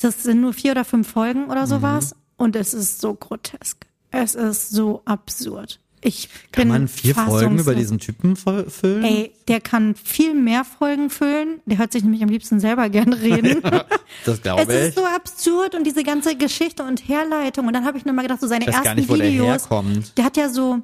[0.00, 1.50] Das sind nur vier oder fünf Folgen Mhm.
[1.50, 2.14] oder sowas.
[2.36, 3.86] Und es ist so grotesk.
[4.10, 5.80] Es ist so absurd.
[6.06, 9.04] Ich Kann man vier Folgen über diesen Typen füllen?
[9.04, 11.60] Ey, der kann viel mehr Folgen füllen.
[11.64, 13.62] Der hört sich nämlich am liebsten selber gern reden.
[14.26, 14.94] das Es glaube ist ich.
[14.94, 17.66] so absurd und diese ganze Geschichte und Herleitung.
[17.66, 19.16] Und dann habe ich nur mal gedacht, so seine Ich weiß ersten gar nicht, wo
[19.16, 19.46] der Videos.
[19.62, 20.18] herkommt.
[20.18, 20.80] Der hat ja so,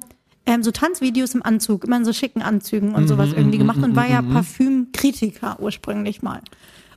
[0.47, 3.77] ähm, so Tanzvideos im Anzug, immer in so schicken Anzügen Mhm, und sowas irgendwie gemacht
[3.83, 6.41] und war ja Parfümkritiker ursprünglich mal.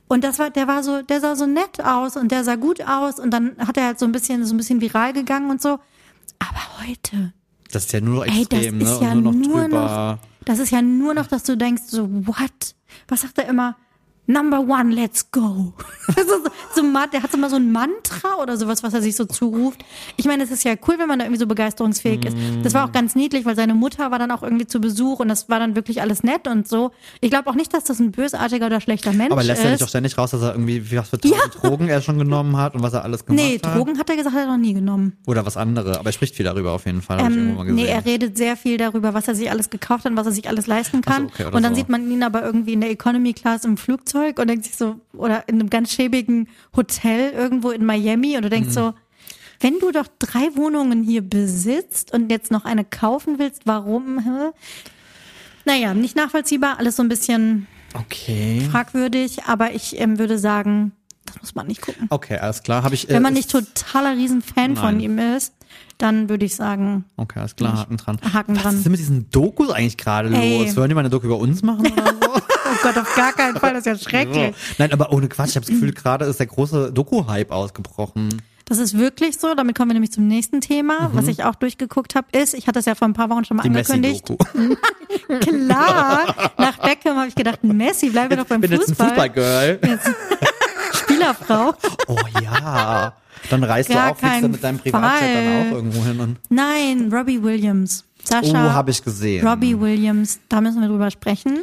[0.07, 2.81] Und das war, der war so, der sah so nett aus und der sah gut
[2.81, 5.61] aus und dann hat er halt so ein bisschen, so ein bisschen viral gegangen und
[5.61, 5.79] so.
[6.39, 7.33] Aber heute,
[7.71, 8.83] Das ist ja nur noch ey, das extrem, ne?
[8.83, 12.07] ist ja nur noch nur noch, das ist ja nur noch, dass du denkst, so,
[12.27, 12.75] what?
[13.07, 13.77] Was sagt er immer?
[14.27, 15.73] Number one, let's go.
[16.75, 16.81] so,
[17.13, 19.83] der hat so mal so ein Mantra oder sowas, was er sich so zuruft.
[20.17, 22.37] Ich meine, es ist ja cool, wenn man da irgendwie so begeisterungsfähig ist.
[22.63, 25.27] Das war auch ganz niedlich, weil seine Mutter war dann auch irgendwie zu Besuch und
[25.27, 26.91] das war dann wirklich alles nett und so.
[27.21, 29.65] Ich glaube auch nicht, dass das ein bösartiger oder schlechter Mensch Aber lässt ist.
[29.65, 32.17] er nicht auch ständig raus, dass er irgendwie, wie was für tausend Drogen er schon
[32.17, 33.75] genommen hat und was er alles gemacht nee, hat?
[33.75, 35.17] Drogen hat er gesagt, hat er noch nie genommen.
[35.27, 35.99] Oder was andere.
[35.99, 37.19] Aber er spricht viel darüber auf jeden Fall.
[37.19, 40.25] Ähm, nee, er redet sehr viel darüber, was er sich alles gekauft hat und was
[40.25, 41.29] er sich alles leisten kann.
[41.37, 41.79] So, okay, und dann so.
[41.79, 44.95] sieht man ihn aber irgendwie in der Economy Class im Flugzeug und denkt sich so,
[45.13, 48.51] oder in einem ganz schäbigen Hotel irgendwo in Miami und du Mhm.
[48.51, 48.93] denkst so,
[49.61, 54.19] wenn du doch drei Wohnungen hier besitzt und jetzt noch eine kaufen willst, warum?
[54.19, 54.51] Hä?
[55.65, 58.61] Naja, nicht nachvollziehbar, alles so ein bisschen okay.
[58.71, 60.91] fragwürdig, aber ich ähm, würde sagen,
[61.25, 62.05] das muss man nicht gucken.
[62.11, 62.91] Okay, alles klar.
[62.91, 63.09] Ich.
[63.09, 64.99] äh, Wenn man nicht totaler Riesenfan von Nein.
[64.99, 65.53] ihm ist,
[65.97, 68.19] dann würde ich sagen, Okay, alles klar, Haken dran.
[68.33, 68.75] Haken Was dran.
[68.75, 70.75] ist denn mit diesen Dokus eigentlich gerade los?
[70.75, 72.41] Wollen die mal eine Doku über uns machen oder so?
[72.75, 74.55] Oh Gott, auf gar keinen Fall, das ist ja schrecklich.
[74.77, 75.49] Nein, aber ohne Quatsch.
[75.51, 78.41] Ich habe das Gefühl, gerade ist der große Doku-Hype ausgebrochen.
[78.65, 79.53] das ist wirklich so.
[79.55, 82.79] Damit kommen wir nämlich zum nächsten Thema, was ich auch durchgeguckt habe, ist, ich hatte
[82.79, 83.73] es ja vor ein paar Wochen schon mal Mhm.
[83.73, 84.27] Die angekündigt.
[85.41, 89.09] Klar, nach Beckham habe ich gedacht, Messi, bleiben wir doch beim bin jetzt ein Fußball.
[89.09, 89.79] Fußballgirl.
[89.83, 90.09] Jetzt
[90.99, 91.73] Spielerfrau.
[92.07, 93.13] Oh ja.
[93.49, 96.19] Dann reist Gar du auch fix mit deinem Privatjet dann auch irgendwo hin.
[96.19, 98.03] Und, Nein, Robbie Williams.
[98.23, 98.73] oh, Sascha.
[98.73, 99.45] habe ich gesehen.
[99.47, 101.59] Robbie Williams, da müssen wir drüber sprechen.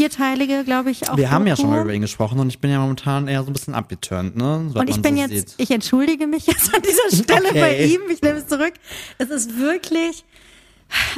[0.00, 1.16] Vierteilige, glaube ich, auch.
[1.18, 1.62] Wir haben ja Doku.
[1.68, 4.34] schon mal über ihn gesprochen und ich bin ja momentan eher so ein bisschen abgeturnt,
[4.34, 4.62] ne?
[4.72, 5.54] Was Und ich bin so jetzt, sieht.
[5.58, 7.60] ich entschuldige mich jetzt an dieser Stelle Okay.
[7.60, 8.00] bei ihm.
[8.10, 8.72] Ich nehme es zurück.
[9.18, 10.24] Es ist wirklich,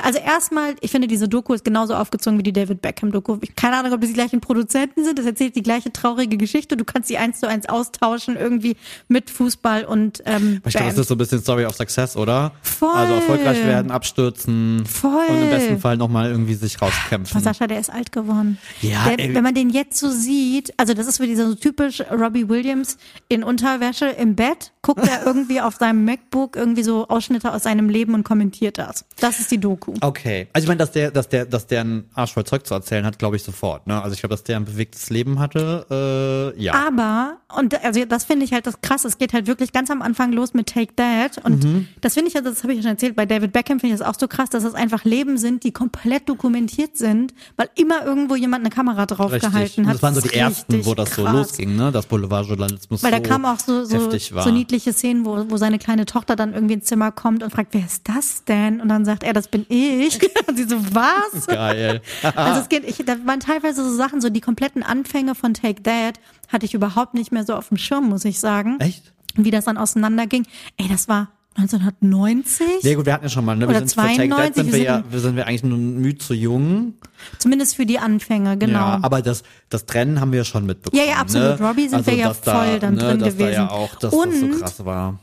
[0.03, 3.39] also erstmal, ich finde, diese Doku ist genauso aufgezogen wie die David Beckham-Doku.
[3.57, 5.19] Keine Ahnung, ob das die gleichen Produzenten sind.
[5.19, 6.77] Das erzählt die gleiche traurige Geschichte.
[6.77, 8.77] Du kannst sie eins zu eins austauschen, irgendwie
[9.09, 12.53] mit Fußball und ähm, Ich glaube, das ist so ein bisschen Story of Success, oder?
[12.63, 12.91] Voll.
[12.91, 14.85] Also erfolgreich werden, abstürzen.
[14.87, 15.27] Voll.
[15.29, 17.41] Und im besten Fall nochmal irgendwie sich rauskämpfen.
[17.41, 18.59] Sascha, der ist alt geworden.
[18.81, 19.35] Ja, der, ey.
[19.35, 23.43] wenn man den jetzt so sieht, also das ist wieder so typisch Robbie Williams in
[23.43, 28.15] Unterwäsche im Bett, guckt er irgendwie auf seinem MacBook irgendwie so Ausschnitte aus seinem Leben
[28.15, 29.05] und kommentiert das.
[29.19, 29.95] Das ist die Doku.
[30.01, 30.49] Okay.
[30.53, 33.07] Also ich meine, dass der, dass der, dass der einen Arsch voll Zeug zu erzählen
[33.07, 33.87] hat, glaube ich sofort.
[33.87, 34.01] Ne?
[34.03, 36.53] Also ich glaube, dass der ein bewegtes Leben hatte.
[36.57, 36.75] Äh, ja.
[36.75, 40.03] Aber, und also das finde ich halt das krass, es geht halt wirklich ganz am
[40.03, 41.39] Anfang los mit Take That.
[41.45, 41.89] Und Mhm.
[42.01, 44.01] das finde ich, also das habe ich ja schon erzählt, bei David Beckham finde ich
[44.01, 48.05] das auch so krass, dass es einfach Leben sind, die komplett dokumentiert sind, weil immer
[48.05, 49.51] irgendwo jemand eine Kamera drauf Richtig.
[49.53, 49.95] gehalten Und hat.
[49.95, 51.33] das waren so die ersten, wo das so krass.
[51.35, 51.93] losging, ne?
[51.93, 55.79] Das Boulevardjournalismus Weil da so kamen auch so, so, so niedliche Szenen, wo, wo seine
[55.79, 58.81] kleine Tochter dann irgendwie ins Zimmer kommt und fragt, wer ist das denn?
[58.81, 60.19] Und dann sagt er, das bin ich.
[60.49, 61.47] Und sie so, was?
[61.47, 62.01] Geil.
[62.35, 65.85] Also es geht, ich, da waren teilweise so Sachen, so die kompletten Anfänge von Take
[65.85, 68.81] That hatte ich überhaupt nicht mehr so auf dem Schirm, muss ich sagen.
[68.81, 69.13] Echt?
[69.37, 70.45] Wie das dann auseinanderging.
[70.77, 72.67] Ey, das war 1990?
[72.83, 73.63] Nee, gut, wir hatten ja schon mal, ne?
[73.63, 75.63] Wir Oder sind Take That 92, sind wir, wir ja, sind- wir sind wir eigentlich
[75.65, 76.95] nur müde zu jung.
[77.39, 78.79] Zumindest für die Anfänge, genau.
[78.79, 81.03] Ja, aber das, das Trennen haben wir ja schon mitbekommen.
[81.03, 81.61] Ja, ja, absolut.
[81.61, 81.67] Ne?
[81.67, 83.53] Robbie sind also, wir ja dass da, voll dann ne, drin dass Da gewesen.
[83.53, 85.19] ja auch, dass das so Und- krass war.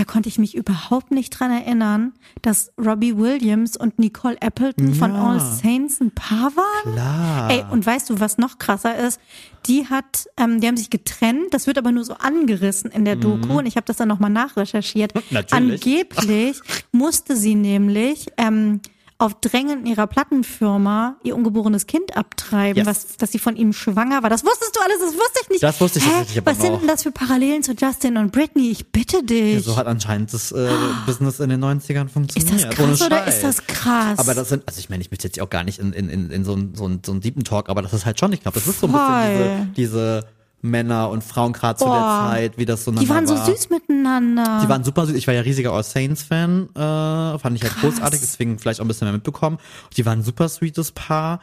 [0.00, 5.12] Da konnte ich mich überhaupt nicht dran erinnern, dass Robbie Williams und Nicole Appleton von
[5.12, 5.28] Ja.
[5.28, 6.92] All Saints ein Paar waren.
[6.94, 7.50] Klar.
[7.50, 9.20] Ey, und weißt du, was noch krasser ist?
[9.66, 11.52] Die hat, ähm, die haben sich getrennt.
[11.52, 13.58] Das wird aber nur so angerissen in der Doku.
[13.58, 15.14] Und ich habe das dann nochmal nachrecherchiert.
[15.14, 15.20] Mhm.
[15.32, 15.82] Natürlich.
[15.82, 16.60] Angeblich
[16.92, 18.80] musste sie nämlich ähm,
[19.20, 22.86] auf Drängen ihrer Plattenfirma ihr ungeborenes Kind abtreiben, Yes.
[22.86, 24.30] was, dass sie von ihm schwanger war.
[24.30, 25.62] Das wusstest du alles, das wusste ich nicht.
[25.62, 26.38] Das wusste ich Hä?
[26.38, 28.70] aber Was sind denn das für Parallelen zu Justin und Britney?
[28.70, 29.64] Ich bitte dich.
[29.64, 30.70] So hat anscheinend das äh,
[31.06, 32.72] Business in den 90ern Ist funktioniert.
[32.72, 34.18] das Ohne krass oder ist das krass?
[34.18, 36.30] Aber das sind, also ich meine, ich möchte jetzt auch gar nicht in, in, in,
[36.30, 38.40] in so einen so einen- so einen deepen Talk, aber das ist halt schon, ich
[38.42, 39.00] glaube, das ist so ein Voll.
[39.38, 40.26] bisschen diese, diese
[40.62, 42.28] Männer und Frauen gerade zu der.
[42.30, 43.46] Zeit, wie das so die waren so war.
[43.46, 44.60] süß miteinander.
[44.62, 45.16] Die waren super süß.
[45.16, 47.94] Ich war ja riesiger All Saints-Fan, äh, fand ich halt Krass.
[47.94, 49.58] großartig, deswegen vielleicht auch ein bisschen mehr mitbekommen.
[49.96, 51.40] Die waren ein super sweetes Paar.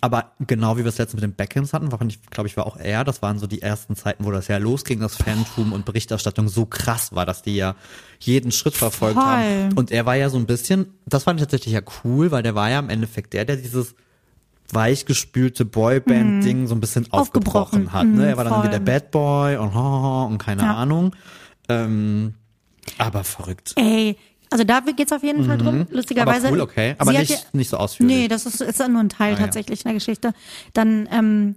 [0.00, 2.66] Aber genau wie wir es letztens mit den Beckhams hatten, fand ich, glaube ich, war
[2.66, 5.86] auch er, das waren so die ersten Zeiten, wo das ja losging, das Fantum und
[5.86, 7.74] Berichterstattung so krass war, dass die ja
[8.18, 9.24] jeden Schritt verfolgt Voll.
[9.24, 9.72] haben.
[9.76, 12.54] Und er war ja so ein bisschen, das fand ich tatsächlich ja cool, weil der
[12.54, 13.94] war ja im Endeffekt der, der dieses
[14.72, 17.86] weichgespülte Boyband-Ding so ein bisschen Aufgebrochen.
[17.86, 18.06] aufgebrochen hat.
[18.06, 18.12] Ne?
[18.12, 18.64] Mhm, Er war dann voll.
[18.64, 20.74] wieder Bad Boy und, und keine Ja.
[20.74, 21.14] Ahnung.
[21.68, 22.34] Ähm,
[22.98, 23.72] aber verrückt.
[23.76, 24.16] Ey,
[24.50, 25.86] also da geht's auf jeden Fall drum.
[25.90, 26.40] Lustigerweise.
[26.42, 26.46] Mhm.
[26.46, 26.94] Aber cool, okay.
[26.98, 28.16] Aber nicht, ja- nicht so ausführlich.
[28.16, 29.44] Nee, das ist, ist ja nur ein Teil Ah, ja.
[29.44, 30.32] tatsächlich in der Geschichte.
[30.74, 31.56] Dann ähm,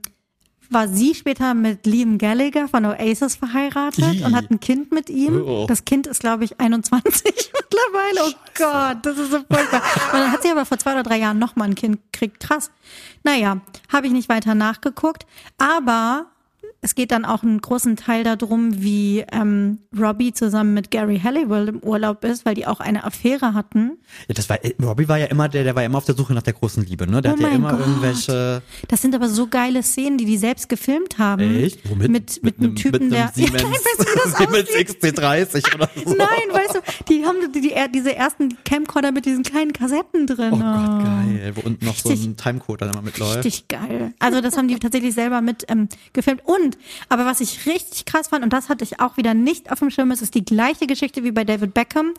[0.69, 4.23] war sie später mit Liam Gallagher von Oasis verheiratet Ih.
[4.23, 5.41] und hat ein Kind mit ihm.
[5.45, 5.65] Oh.
[5.67, 8.21] Das Kind ist, glaube ich, 21 mittlerweile.
[8.23, 9.82] Oh Gott, das ist so furchtbar.
[10.12, 12.39] Und dann hat sie aber vor zwei oder drei Jahren nochmal ein Kind gekriegt.
[12.39, 12.71] Krass.
[13.23, 15.25] Naja, habe ich nicht weiter nachgeguckt.
[15.58, 16.27] Aber
[16.82, 21.68] es geht dann auch einen großen Teil darum, wie ähm, Robbie zusammen mit Gary Halliwell
[21.70, 23.98] im Urlaub ist, weil die auch eine Affäre hatten.
[24.28, 26.34] Ja, das war, Robbie war ja immer der, der war ja immer auf der Suche
[26.34, 27.22] nach der großen Liebe, ne?
[27.22, 27.80] Der Oh hat ja immer Gott.
[27.80, 28.62] irgendwelche.
[28.88, 31.56] Das sind aber so geile Szenen, die die selbst gefilmt haben.
[31.63, 31.80] Echt?
[31.90, 32.12] Womit?
[32.12, 33.32] Mit, mit, einem Typen, mit der.
[33.36, 34.90] Siemens, Ja, weißt du, Siemens aussieht?
[35.04, 36.13] XC30 oder so.
[36.13, 40.54] Nein, weißt du, die haben die, die, diese ersten Camcorder mit diesen kleinen Kassetten drin.
[40.54, 41.52] Oh Gott, geil.
[41.56, 43.38] Wo unten noch so Richtig- ein Timecode dann immer mitläuft.
[43.46, 44.13] Richtig geil.
[44.20, 46.42] Also das haben die tatsächlich selber mit ähm, gefilmt.
[46.46, 46.66] Und,
[47.10, 49.91] aber was ich richtig krass fand, und das hatte ich auch wieder nicht auf dem
[49.91, 52.13] Schirm, es ist die gleiche Geschichte wie bei David Beckham,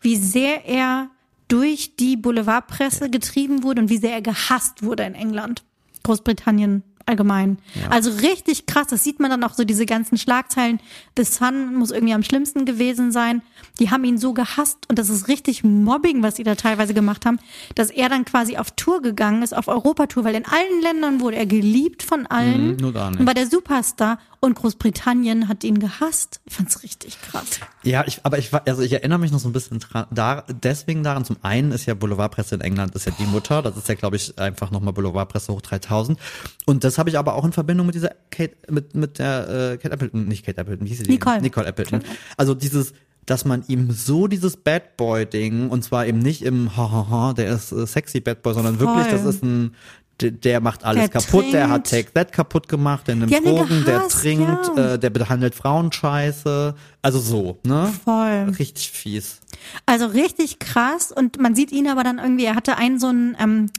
[0.00, 1.08] wie sehr er
[1.48, 5.62] durch die Boulevardpresse getrieben wurde und wie sehr er gehasst wurde in England,
[6.02, 7.58] Großbritannien allgemein.
[7.90, 10.80] Also richtig krass, das sieht man dann auch so diese ganzen Schlagzeilen.
[11.16, 13.42] The Sun muss irgendwie am schlimmsten gewesen sein.
[13.78, 17.26] Die haben ihn so gehasst und das ist richtig Mobbing, was sie da teilweise gemacht
[17.26, 17.38] haben,
[17.74, 21.36] dass er dann quasi auf Tour gegangen ist, auf Europatour, weil in allen Ländern wurde
[21.36, 23.20] er geliebt von allen Mhm, nur da nicht.
[23.20, 26.40] und war der Superstar und Großbritannien hat ihn gehasst.
[26.44, 27.60] Ich fand's richtig krass.
[27.82, 29.80] Ja, ich, aber ich war, also ich erinnere mich noch so ein bisschen
[30.10, 31.24] da, deswegen daran.
[31.24, 33.62] Zum einen ist ja Boulevardpresse in England ist ja die Mutter.
[33.62, 36.18] Das ist ja, glaube ich, einfach nochmal Boulevardpresse hoch 3000.
[36.66, 39.76] Und das habe ich aber auch in Verbindung mit dieser Kate, mit, mit der, äh,
[39.78, 41.10] Kate Appleton, nicht Kate Appleton, wie hieß sie?
[41.10, 41.40] Nicole.
[41.40, 42.02] Nicole Appleton.
[42.36, 42.92] Also dieses,
[43.26, 47.08] dass man ihm so dieses Bad Boy Ding und zwar eben nicht im ha ha
[47.08, 48.88] ha, der ist äh, sexy Bad Boy, sondern Voll.
[48.88, 49.74] wirklich, das ist ein
[50.20, 52.14] der, der macht alles Der kaputt, der hat trinkt.
[52.14, 54.94] Take That kaputt gemacht, der nimmt haben ihn Drogen, der trinkt, ja.
[54.94, 56.74] äh, der behandelt Frauen scheiße.
[57.02, 57.92] Also so, ne?
[58.04, 58.54] Voll.
[58.58, 59.40] Richtig fies.
[59.86, 63.36] Also richtig krass und man sieht ihn aber dann irgendwie, er hatte einen so einen,
[63.40, 63.70] ähm,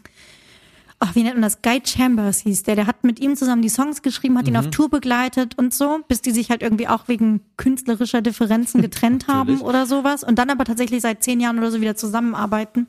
[0.99, 1.61] ach, wie nennt man das?
[1.61, 4.69] Guy Chambers hieß der, der hat mit ihm zusammen die Songs geschrieben, hat ihn auf
[4.69, 9.61] Tour begleitet und so, bis die sich halt irgendwie auch wegen künstlerischer Differenzen getrennt haben
[9.61, 12.87] oder sowas und dann aber tatsächlich seit zehn Jahren oder so wieder zusammenarbeiten.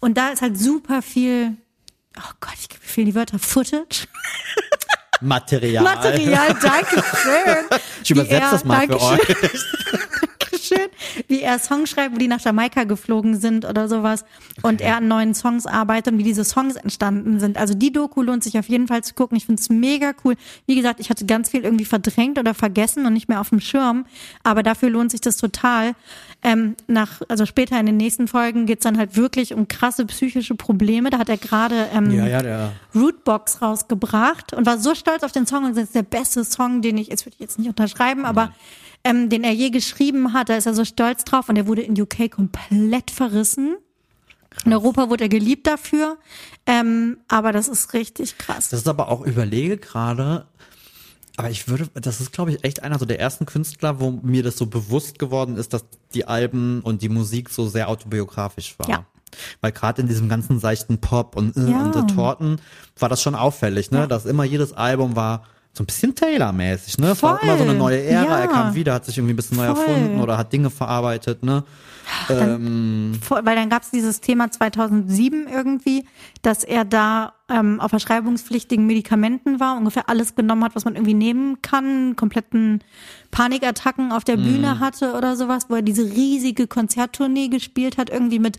[0.00, 1.56] Und da ist halt super viel,
[2.18, 4.06] oh Gott, ich mir fehlen die Wörter, Footage.
[5.20, 5.84] Material.
[5.84, 7.80] Material, danke schön.
[8.02, 9.20] Ich übersetze das mal für euch.
[10.72, 11.24] Dankeschön.
[11.28, 14.24] Wie er Songs schreibt, wo die nach Jamaika geflogen sind oder sowas.
[14.62, 17.56] Und er an neuen Songs arbeitet und wie diese Songs entstanden sind.
[17.56, 19.36] Also die Doku lohnt sich auf jeden Fall zu gucken.
[19.36, 20.34] Ich finde es mega cool.
[20.66, 23.60] Wie gesagt, ich hatte ganz viel irgendwie verdrängt oder vergessen und nicht mehr auf dem
[23.60, 24.06] Schirm.
[24.42, 25.94] Aber dafür lohnt sich das total.
[26.42, 30.54] Ähm, nach, also später in den nächsten Folgen geht's dann halt wirklich um krasse psychische
[30.54, 31.10] Probleme.
[31.10, 32.72] Da hat er gerade ähm, Ja, ja, der.
[32.94, 36.82] Rootbox rausgebracht und war so stolz auf den Song und das ist der beste Song,
[36.82, 38.52] den ich, jetzt würde ich jetzt nicht unterschreiben, aber
[39.04, 41.82] ähm, den er je geschrieben hat, da ist er so stolz drauf und der wurde
[41.82, 43.76] in UK komplett verrissen.
[44.64, 46.18] In Europa wurde er geliebt dafür,
[46.66, 48.68] ähm, aber das ist richtig krass.
[48.68, 50.46] Das ist aber auch überlege gerade,
[51.36, 54.42] aber ich würde, das ist glaube ich echt einer so der ersten Künstler, wo mir
[54.42, 55.84] das so bewusst geworden ist, dass
[56.14, 58.88] die Alben und die Musik so sehr autobiografisch war.
[58.88, 59.06] Ja.
[59.62, 61.86] Weil gerade in diesem ganzen seichten Pop und, äh, Ja.
[61.86, 62.60] und Torten
[62.98, 64.00] war das schon auffällig, ne?
[64.00, 64.06] Ja.
[64.06, 67.08] Dass immer jedes Album war so ein bisschen Taylor-mäßig, ne?
[67.12, 68.38] Es war immer so eine neue Ära, Ja.
[68.40, 69.86] er kam wieder, hat sich irgendwie ein bisschen neu Voll.
[69.86, 71.64] erfunden oder hat Dinge verarbeitet, ne?
[72.28, 76.04] Vor- weil dann gab es dieses Thema 2007 irgendwie,
[76.42, 81.14] dass er da ähm, auf verschreibungspflichtigen Medikamenten war, ungefähr alles genommen hat, was man irgendwie
[81.14, 82.82] nehmen kann, kompletten
[83.30, 88.38] Panikattacken auf der Bühne hatte oder sowas, wo er diese riesige Konzerttournee gespielt hat, irgendwie
[88.38, 88.58] mit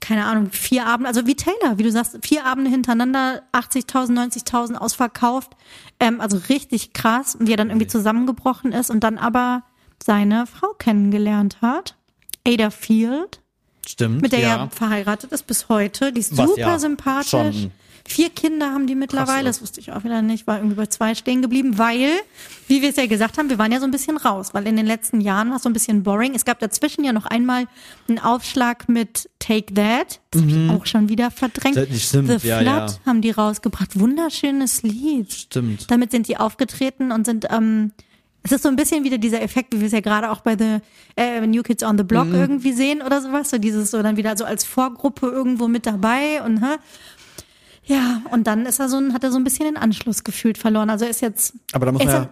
[0.00, 4.74] keine Ahnung, vier Abende, also wie Taylor, wie du sagst, vier Abende hintereinander, 80.000, 90.000
[4.74, 5.52] ausverkauft,
[6.00, 9.62] ähm, also richtig krass, und wie er dann irgendwie zusammengebrochen ist und dann aber
[10.02, 11.96] seine Frau kennengelernt hat,
[12.46, 13.40] Ada Field,
[13.86, 14.22] Stimmt.
[14.22, 14.56] mit der ja.
[14.56, 16.12] er verheiratet ist bis heute.
[16.12, 17.30] Die ist Was super ja sympathisch.
[17.30, 17.70] schon
[18.06, 19.56] Vier Kinder haben die mittlerweile, ist.
[19.56, 22.10] das wusste ich auch wieder nicht, war irgendwie bei zwei stehen geblieben, weil,
[22.68, 24.76] wie wir es ja gesagt haben, wir waren ja so ein bisschen raus, weil in
[24.76, 26.34] den letzten Jahren war es so ein bisschen boring.
[26.34, 27.66] Es gab dazwischen ja noch einmal
[28.08, 31.76] einen Aufschlag mit Take That, das habe ich auch schon wieder verdrängt.
[31.76, 32.98] Das stimmt, The ja, Flood ja.
[33.06, 35.32] haben die rausgebracht, wunderschönes Lied.
[35.32, 35.90] Stimmt.
[35.90, 37.92] Damit sind die aufgetreten und sind, ähm,
[38.46, 40.54] es ist so ein bisschen wieder dieser Effekt, wie wir es ja gerade auch bei
[40.58, 40.80] The
[41.16, 42.34] äh, New Kids on the Block Mhm.
[42.34, 43.48] irgendwie sehen oder sowas.
[43.48, 46.60] So dieses so dann wieder so als Vorgruppe irgendwo mit dabei und?
[47.86, 50.58] Ja, und dann ist er so ein, hat er so ein bisschen den Anschluss gefühlt
[50.58, 50.90] verloren.
[50.90, 51.54] Also er ist jetzt.
[51.72, 52.28] Aber da muss man ja,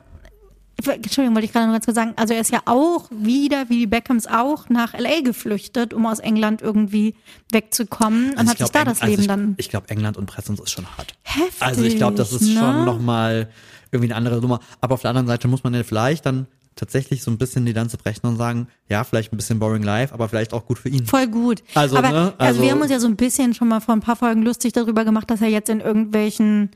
[0.95, 2.15] Entschuldigung, wollte ich gerade noch ganz kurz sagen.
[2.17, 6.19] Also er ist ja auch wieder, wie die Beckhams auch, nach LA geflüchtet, um aus
[6.19, 7.15] England irgendwie
[7.53, 9.71] wegzukommen und Also hat ich sich da glaub, das Eng- also Leben ich, dann Ich
[9.71, 11.15] glaube, England und Pressens ist schon hart.
[11.23, 11.63] heftig.
[11.63, 12.59] Also ich glaube, das ist ne?
[12.59, 13.49] schon nochmal
[13.93, 14.61] irgendwie eine andere Nummer.
[14.81, 17.73] Aber auf der anderen Seite muss man ja vielleicht dann tatsächlich so ein bisschen die
[17.73, 20.89] Lanze brechen und sagen, ja, vielleicht ein bisschen boring live, aber vielleicht auch gut für
[20.89, 21.07] ihn.
[21.07, 21.63] Voll gut.
[21.75, 23.95] Also, Aber ne, also, also- wir haben uns ja so ein bisschen schon mal vor
[23.95, 26.71] ein paar Folgen lustig darüber gemacht, dass er jetzt in irgendwelchen,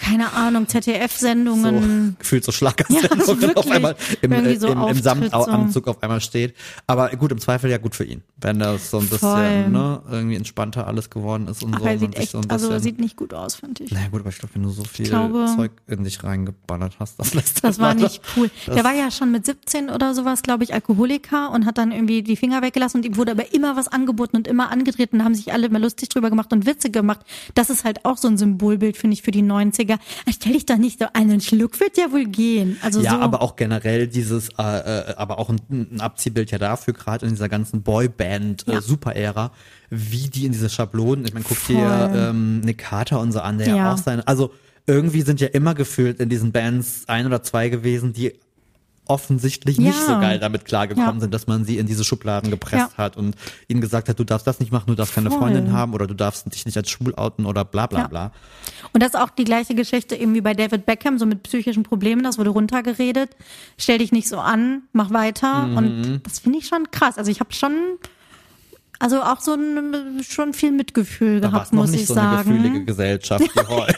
[0.00, 2.16] keine Ahnung, So, ZDF-Sendungen.
[2.18, 6.20] gefühlt so Ja, Schlagersendungen also auf einmal im, äh, so im, im Samtanzug auf einmal
[6.20, 6.54] steht.
[6.86, 9.68] Aber gut, im Zweifel ja gut für ihn, wenn das so ein bisschen Voll.
[9.68, 11.88] ne, irgendwie entspannter alles geworden ist und Aber so.
[11.90, 13.90] er sieht echt, so ein also bisschen- sieht nicht gut aus, finde ich.
[13.90, 17.18] naja gut, aber ich glaube, wenn du so viel glaube- Zeug in dich reingeballert hast,
[17.18, 18.50] das lässt Das war nicht cool.
[18.66, 22.22] Der war ja schon mit 17 oder sowas, glaube ich, Alkoholiker und hat dann irgendwie
[22.22, 25.34] die Finger weggelassen und ihm wurde aber immer was angeboten und immer angetreten und haben
[25.34, 27.20] sich alle immer lustig drüber gemacht und Witze gemacht.
[27.54, 29.87] Das ist halt auch so ein Symbolbild, finde ich, für die 90er.
[29.96, 32.76] Ah, Stell dich doch nicht so einen Schluck wird ja wohl gehen.
[32.82, 33.16] Also Ja, so.
[33.18, 37.32] aber auch generell dieses, äh, äh, aber auch ein, ein Abziehbild ja dafür, gerade in
[37.32, 38.80] dieser ganzen Boyband äh, Ja.
[38.82, 39.52] Super-Ära,
[39.90, 41.76] wie die in diese Schablonen, ich meine, guck Voll.
[41.76, 43.92] dir ähm, Nick Carter und so an, der Ja.
[43.92, 44.52] auch seine, also
[44.86, 48.32] irgendwie sind ja immer gefühlt in diesen Bands ein oder zwei gewesen, die
[49.08, 50.06] offensichtlich nicht Ja.
[50.06, 51.20] so geil damit klargekommen Ja.
[51.20, 53.04] sind, dass man sie in diese Schubladen gepresst Ja.
[53.04, 53.34] hat und
[53.66, 55.38] ihnen gesagt hat, du darfst das nicht machen, du darfst keine Voll.
[55.40, 58.32] Freundin haben oder du darfst dich nicht als schwul outen oder bla bla bla.
[58.92, 62.22] Und das ist auch die gleiche Geschichte irgendwie bei David Beckham, so mit psychischen Problemen,
[62.22, 63.30] das wurde runtergeredet.
[63.78, 65.66] Stell dich nicht so an, mach weiter.
[65.66, 65.76] Mhm.
[65.76, 67.18] Und das finde ich schon krass.
[67.18, 67.72] Also ich habe schon,
[68.98, 72.50] also auch so ein, schon viel Mitgefühl Da gehabt, muss nicht ich so eine sagen.
[72.50, 73.96] gefühlige Gesellschaft wie heute.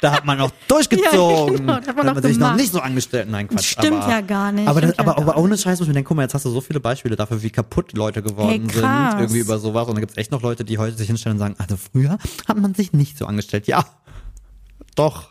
[0.00, 1.54] Da hat man noch durchgezogen.
[1.68, 3.28] Ja, genau, da hat man noch sich noch nicht so angestellt.
[3.30, 3.72] Nein, Quatsch.
[3.72, 5.88] Stimmt aber, ja gar nicht, Aber, das, stimmt ja aber, aber ohne Scheiß muss ich
[5.88, 8.68] mir denken, guck mal, jetzt hast du so viele Beispiele dafür, wie kaputt Leute geworden
[8.68, 9.20] Hey, sind.
[9.20, 9.88] Irgendwie über sowas.
[9.88, 12.18] Und da gibt es echt noch Leute, die heute sich hinstellen und sagen, also früher
[12.46, 13.66] hat man sich nicht so angestellt.
[13.66, 13.84] Ja,
[14.94, 15.28] doch,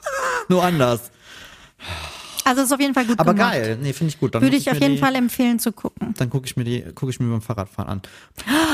[0.50, 1.12] nur anders.
[2.46, 3.52] Also ist auf jeden Fall gut Aber gemacht.
[3.54, 3.78] geil.
[3.82, 4.34] Nee, finde ich gut.
[4.34, 6.14] Dann Würde muss ich auf jeden die, Fall empfehlen zu gucken.
[6.18, 8.02] Dann gucke ich mir die, gucke ich mir beim Fahrradfahren an.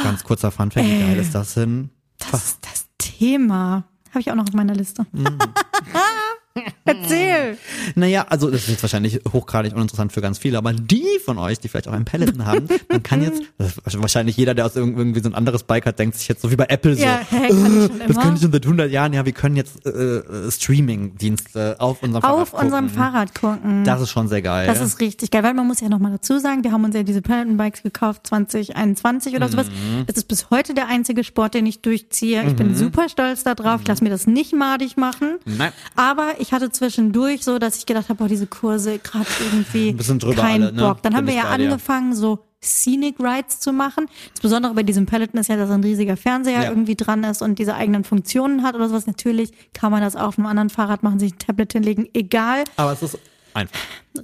[0.03, 1.89] Ganz kurzer Funfact, wie geil ist das denn?
[2.19, 3.85] Das ist das Thema.
[4.13, 5.05] Habe ich auch noch auf meiner Liste.
[5.11, 5.39] Mhm.
[6.85, 7.57] Erzähl.
[7.95, 11.59] Naja, also das ist jetzt wahrscheinlich hochgradig uninteressant für ganz viele, aber die von euch,
[11.59, 14.95] die vielleicht auch einen Peloton haben, man kann jetzt, ist wahrscheinlich jeder, der aus irg-
[14.95, 17.21] irgendwie so ein anderes Bike hat, denkt sich jetzt so wie bei Apple so, Ja,
[17.29, 19.89] hä, kann schon das können ich schon seit 100 Jahren, ja, wir können jetzt äh,
[19.89, 22.97] äh, Streaming-Dienste auf unserem Fahrrad Auf unserem gucken.
[23.01, 23.83] Fahrrad gucken.
[23.83, 24.67] Das ist schon sehr geil.
[24.67, 27.03] Das ist richtig geil, weil man muss ja nochmal dazu sagen, wir haben uns ja
[27.03, 29.67] diese Peloton Bikes gekauft 2021 oder sowas.
[29.67, 30.05] Mhm.
[30.05, 32.43] Das ist bis heute der einzige Sport, den ich durchziehe.
[32.47, 33.81] Ich bin super stolz darauf.
[33.81, 35.39] Ich lasse mir das nicht madig machen.
[35.45, 35.71] Nein.
[35.95, 39.97] Aber ich hatte zwischendurch so, dass ich gedacht habe, oh, diese Kurse gerade irgendwie Ein
[39.97, 40.81] bisschen drüber kein alle, ne?
[40.81, 41.01] Bock.
[41.01, 41.65] Dann Bin haben wir ja bei dir.
[41.65, 44.05] angefangen, so Scenic Rides zu machen.
[44.33, 46.69] Das Besondere bei diesem Peloton ist ja, dass ein riesiger Fernseher Ja.
[46.69, 49.07] irgendwie dran ist und diese eigenen Funktionen hat oder sowas.
[49.07, 52.63] Natürlich kann man das auch auf einem anderen Fahrrad machen, sich ein Tablet hinlegen, egal.
[52.77, 53.17] aber es ist
[53.53, 53.77] einfach.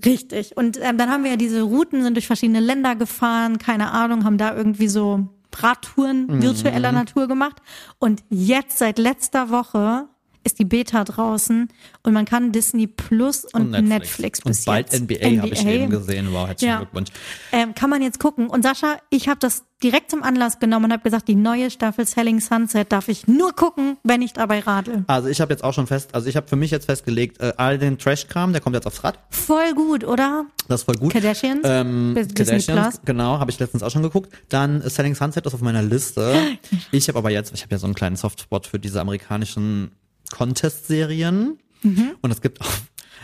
[0.05, 0.55] Richtig.
[0.55, 4.23] Und ähm, dann haben wir ja diese Routen, sind durch verschiedene Länder gefahren, keine Ahnung,
[4.23, 6.41] haben da irgendwie so Radtouren Mhm.
[6.41, 7.57] virtueller Natur gemacht.
[7.97, 10.07] Und jetzt, seit letzter Woche,
[10.43, 11.69] ist die Beta draußen
[12.03, 14.41] und man kann Disney Plus und, Netflix.
[14.41, 15.01] bis Und bald jetzt.
[15.01, 16.29] NBA, habe ich eben gesehen.
[16.31, 16.77] Wow, herzlichen Ja.
[16.79, 17.09] Glückwunsch.
[17.51, 18.49] Ähm, kann man jetzt gucken.
[18.49, 22.05] Und Sascha, ich habe das direkt zum Anlass genommen und habe gesagt, die neue Staffel
[22.05, 25.05] Selling Sunset darf ich nur gucken, wenn ich dabei radel.
[25.07, 27.53] Also ich habe jetzt auch schon fest, also ich habe für mich jetzt festgelegt, äh,
[27.57, 29.19] all den Trash-Kram, der kommt jetzt aufs Rad.
[29.29, 30.45] Voll gut, oder?
[30.67, 31.13] Das ist voll gut.
[31.13, 31.61] Kardashians?
[31.63, 34.33] Ähm, Kardashians, genau, habe ich letztens auch schon geguckt.
[34.49, 36.35] Dann äh, Selling Sunset ist auf meiner Liste.
[36.91, 39.91] Ich habe aber jetzt, ich habe ja so einen kleinen Softspot für diese amerikanischen
[40.29, 41.57] Contest-Serien.
[41.83, 42.11] Mhm.
[42.21, 42.81] Und es gibt auf,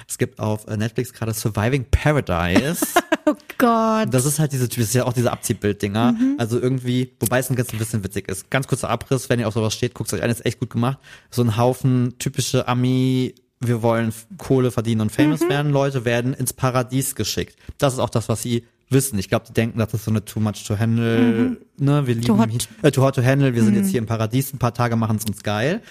[0.08, 2.86] es gibt auf äh, Netflix gerade Surviving Paradise.
[3.28, 4.13] Oh Gott.
[4.13, 6.12] Das ist halt diese, das ist ja auch diese Abziehbilddinger.
[6.12, 6.36] Mhm.
[6.38, 8.52] Also irgendwie, wobei es ein ganz ein bisschen witzig ist.
[8.52, 11.00] Ganz kurzer Abriss, wenn ihr auf sowas steht, guckt euch an, ist echt gut gemacht.
[11.32, 15.50] So ein Haufen typische Ami, wir wollen Kohle verdienen und famous Mhm.
[15.50, 17.58] werden, Leute werden ins Paradies geschickt.
[17.80, 19.18] Das ist auch das, was sie wissen.
[19.18, 22.38] Ich glaube, die denken, das ist so eine too much to handle, ne, wir lieben
[22.39, 22.52] hot.
[22.52, 24.96] hier- äh, too hot to handle, wir sind jetzt hier im Paradies, ein paar Tage
[24.98, 25.82] machen es uns geil.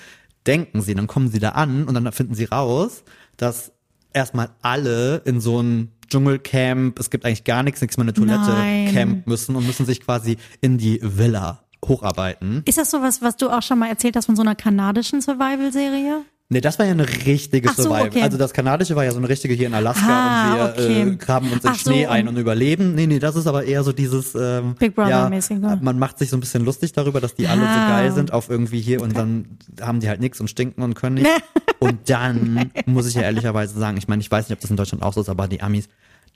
[0.47, 3.05] Denken sie, dann kommen sie da an und dann finden sie raus,
[3.37, 3.73] dass
[4.13, 8.51] erstmal alle in so ein Dschungelcamp, es gibt eigentlich gar nichts, nichts mehr eine Toilette,
[8.51, 8.93] Nein.
[8.93, 12.63] Camp müssen und müssen sich quasi in die Villa hocharbeiten.
[12.67, 16.23] Ist das sowas, was du auch schon mal erzählt hast von so einer kanadischen Survival-Serie?
[16.51, 18.07] Nee, das war ja eine richtige so, Survival.
[18.09, 18.23] okay.
[18.23, 21.03] Also das kanadische war ja so eine richtige hier in Alaska Ah, und wir okay.
[21.09, 22.95] äh, graben uns in so, Schnee ein und- überleben.
[22.95, 25.81] Nee, nee, das ist aber eher so dieses ähm, Big ja, Brother-mäßige.
[25.81, 27.89] Man macht sich so ein bisschen lustig darüber, dass die alle so Ah.
[27.89, 31.15] geil sind auf irgendwie hier und dann haben die halt nichts und stinken und können
[31.17, 31.31] nicht.
[31.81, 34.77] und dann muss ich ja ehrlicherweise sagen, ich meine, ich weiß nicht, ob das in
[34.77, 35.89] Deutschland auch so ist, aber die Amis,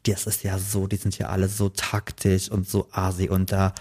[0.06, 3.74] das ist ja so, die sind ja alle so taktisch und so asi und da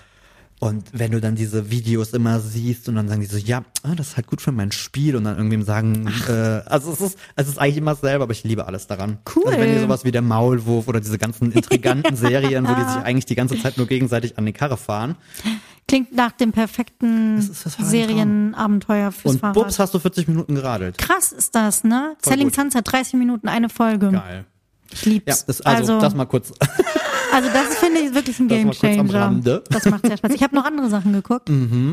[0.59, 3.95] und wenn du dann diese Videos immer siehst und dann sagen die so, ja, ah,
[3.95, 7.19] das ist halt gut für mein Spiel und dann irgendwem sagen, äh, also es ist,
[7.35, 9.19] es ist eigentlich immer dasselbe, aber ich liebe alles daran.
[9.35, 9.45] Cool.
[9.47, 13.01] Also wenn ihr sowas wie der Maulwurf oder diese ganzen intriganten Serien, wo die sich
[13.03, 15.15] eigentlich die ganze Zeit nur gegenseitig an die Karre fahren
[15.87, 19.53] Klingt nach dem perfekten Serienabenteuer fürs und Fahrrad.
[19.55, 20.97] bups hast du 40 Minuten geradelt.
[20.97, 22.17] Krass ist das, ne?
[22.19, 22.55] Voll Selling gut.
[22.55, 24.11] Sunset, 30 Minuten, eine Folge.
[24.11, 24.45] Geil.
[24.91, 25.45] Ich Ja, lieb's.
[25.45, 26.52] das, also, also, das mal kurz.
[27.32, 29.30] also das finde ich wirklich ein am Gamechanger.
[29.32, 29.43] Mhm.
[29.69, 30.32] Das macht sehr Spaß.
[30.34, 31.50] Ich habe noch andere Sachen geguckt.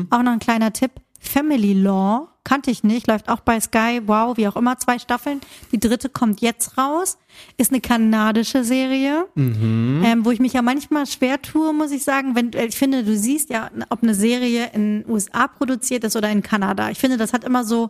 [0.09, 0.91] Auch noch ein kleiner Tipp.
[1.19, 5.41] Family Law kannte ich nicht, läuft auch bei Sky, wow, wie auch immer, zwei Staffeln.
[5.71, 7.17] Die dritte kommt jetzt raus,
[7.57, 10.03] ist eine kanadische Serie, Mhm.
[10.05, 12.35] ähm, wo ich mich ja manchmal schwer tue, muss ich sagen.
[12.35, 16.29] Wenn ich finde, du siehst ja, ob eine Serie in den USA produziert ist oder
[16.29, 16.91] in Kanada.
[16.91, 17.89] Ich finde, das hat immer so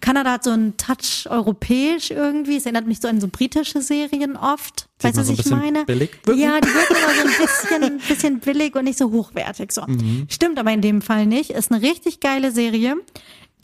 [0.00, 2.56] Kanada hat so einen Touch europäisch irgendwie.
[2.56, 4.88] Es erinnert mich so an so britische Serien oft.
[5.00, 5.84] Die weißt du, was so ich meine?
[5.84, 6.40] billig wirken?
[6.40, 9.72] Ja, die wirken immer so ein bisschen, bisschen billig und nicht so hochwertig.
[9.72, 9.82] So.
[9.86, 10.26] Mhm.
[10.28, 11.50] Stimmt aber in dem Fall nicht.
[11.50, 12.96] Ist eine richtig geile Serie.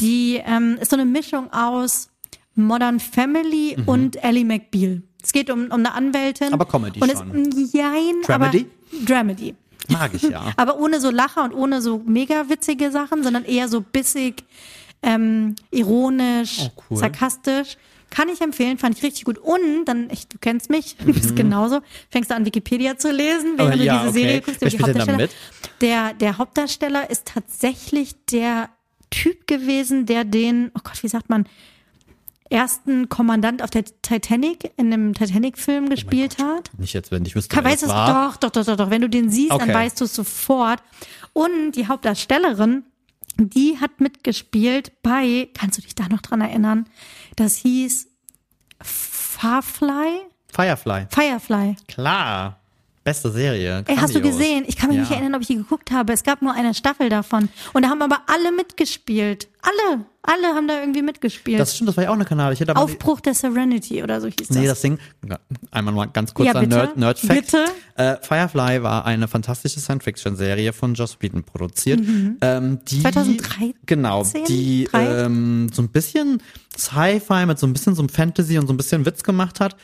[0.01, 2.11] Die ähm, ist so eine Mischung aus
[2.55, 5.03] Modern Family und Ellie McBeal.
[5.23, 6.49] Es geht um, um eine Anwältin.
[6.49, 6.55] Mhm.
[6.55, 7.45] Aber Comedy und schon.
[7.47, 8.67] Ist, jein, Dramedy?
[8.93, 9.55] aber Dramedy.
[9.89, 10.53] Mag ich ja.
[10.57, 14.45] Aber ohne so Lacher und ohne so mega witzige Sachen, sondern eher so bissig,
[15.07, 16.99] ähm, ironisch, Oh, cool.
[16.99, 17.79] sarkastisch.
[18.11, 19.39] Kann ich empfehlen, fand ich richtig gut.
[19.39, 23.55] Und dann, ich, du kennst mich, du bist genauso, fängst du an Wikipedia zu lesen,
[23.55, 23.61] Mhm.
[23.61, 24.19] Aber während du ja, diese okay.
[24.21, 24.63] Serie guckst.
[24.63, 25.29] Über die Hauptdarsteller.
[25.81, 28.69] Der, der Hauptdarsteller ist tatsächlich der
[29.11, 31.47] Typ gewesen, der den, oh Gott, wie sagt man,
[32.49, 36.71] ersten Kommandant auf der Titanic in einem Titanic-Film gespielt hat.
[36.79, 38.31] Nicht jetzt, wenn ich wüsste, Kann, wer weißt es war.
[38.33, 38.91] doch, doch, doch, doch, doch.
[38.91, 39.67] Wenn du den siehst, Okay.
[39.67, 40.81] dann weißt du es sofort.
[41.33, 42.85] Und die Hauptdarstellerin,
[43.39, 46.87] die hat mitgespielt bei, kannst du dich da noch dran erinnern?
[47.37, 48.09] Das hieß
[48.81, 50.21] Farfly?
[50.49, 51.07] Firefly.
[51.11, 51.77] Firefly.
[51.89, 52.61] Klar.
[53.07, 53.85] Beste Serie.
[53.87, 54.65] Ey, hast du gesehen?
[54.67, 55.15] Ich kann mich nicht Ja.
[55.19, 56.13] erinnern, ob ich die geguckt habe.
[56.13, 57.49] Es gab nur eine Staffel davon.
[57.73, 59.47] Und da haben aber alle mitgespielt.
[59.63, 60.05] Alle.
[60.23, 61.61] Alle haben da irgendwie mitgespielt.
[61.61, 62.53] Das stimmt, das war ja auch eine Kanal.
[62.53, 64.51] Ich hätte aber Aufbruch der Serenity oder so hieß das.
[64.57, 64.99] Nee, das Ding,
[65.71, 66.69] einmal mal ganz kurz Ja, ein.
[66.69, 67.43] Nerd, Nerd Fact.
[67.53, 67.65] Bitte.
[67.95, 72.01] Äh, Firefly war eine fantastische Science-Fiction-Serie von Joss Whedon produziert.
[72.41, 73.75] Ähm, die, 2013?
[73.87, 76.43] Genau, die ähm, so ein bisschen
[76.77, 79.77] Sci-Fi mit so ein bisschen so einem Fantasy und so ein bisschen Witz gemacht hat.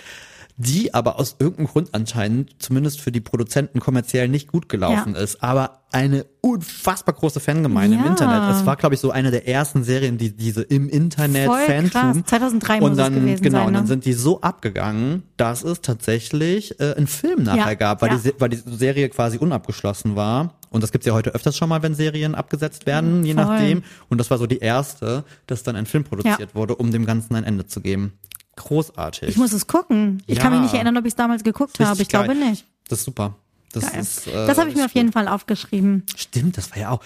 [0.59, 5.21] Die aber aus irgendeinem Grund anscheinend, zumindest für die Produzenten kommerziell nicht gut gelaufen Ja.
[5.21, 5.43] ist.
[5.43, 8.11] Aber eine unfassbar große Fangemeinde im Ja.
[8.11, 8.57] Internet.
[8.57, 11.91] Es war, glaube ich, so eine der ersten Serien, die diese im Internet Voll Fantum.
[11.91, 12.17] krass.
[12.27, 13.89] 2003 muss und es dann, gewesen genau, sein, und dann ne?
[13.89, 18.33] sind die so abgegangen, dass es tatsächlich äh, einen Film nachher Ja, gab, weil, die,
[18.39, 20.55] weil die Serie quasi unabgeschlossen war.
[20.71, 23.45] Und das gibt's ja heute öfters schon mal, wenn Serien abgesetzt werden, je Voll.
[23.45, 23.83] nachdem.
[24.09, 26.55] Und das war so die erste, dass dann ein Film produziert Ja.
[26.55, 28.15] wurde, um dem Ganzen ein Ende zu geben.
[28.57, 29.29] Großartig.
[29.29, 30.23] Ich muss es gucken.
[30.27, 30.43] Ich Ja.
[30.43, 32.01] kann mich nicht erinnern, ob ich es damals geguckt habe.
[32.03, 32.51] Ich glaube geil.
[32.51, 32.65] nicht.
[32.89, 33.35] Das ist super.
[33.73, 34.01] Das, Geil.
[34.03, 35.15] ist, äh, das habe ich mir auf jeden gut.
[35.15, 36.03] Fall aufgeschrieben.
[36.15, 37.01] Stimmt, das war ja auch.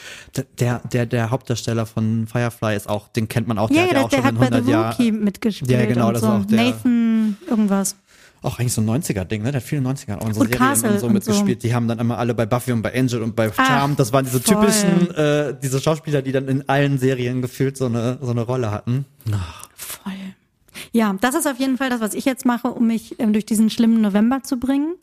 [0.59, 3.88] Der, der, der Hauptdarsteller von Firefly ist auch, den kennt man auch, der Ja, hat
[3.90, 4.64] ja, ja der, auch der schon hat in bei 100
[4.97, 5.03] The.
[5.05, 5.70] Rookie mitgespielt.
[5.70, 6.28] Ja, genau, und das so.
[6.28, 7.94] war auch der- Nathan, irgendwas.
[8.42, 9.53] Auch eigentlich so ein 90er-Ding, ne?
[9.53, 11.62] Der hat viele 90er auch in so Und Serien Castle und so und mitgespielt.
[11.62, 14.12] Die haben dann immer alle bei Buffy und bei Angel und bei Ach, Charmed, das
[14.12, 14.57] waren diese voll.
[14.66, 18.72] typischen, äh, diese Schauspieler, die dann in allen Serien gefühlt so eine, so eine Rolle
[18.72, 19.05] hatten.
[19.76, 20.12] Voll.
[20.97, 23.44] Ja, das ist auf jeden Fall das, was ich jetzt mache, um mich ähm, durch
[23.44, 24.94] diesen schlimmen November zu bringen.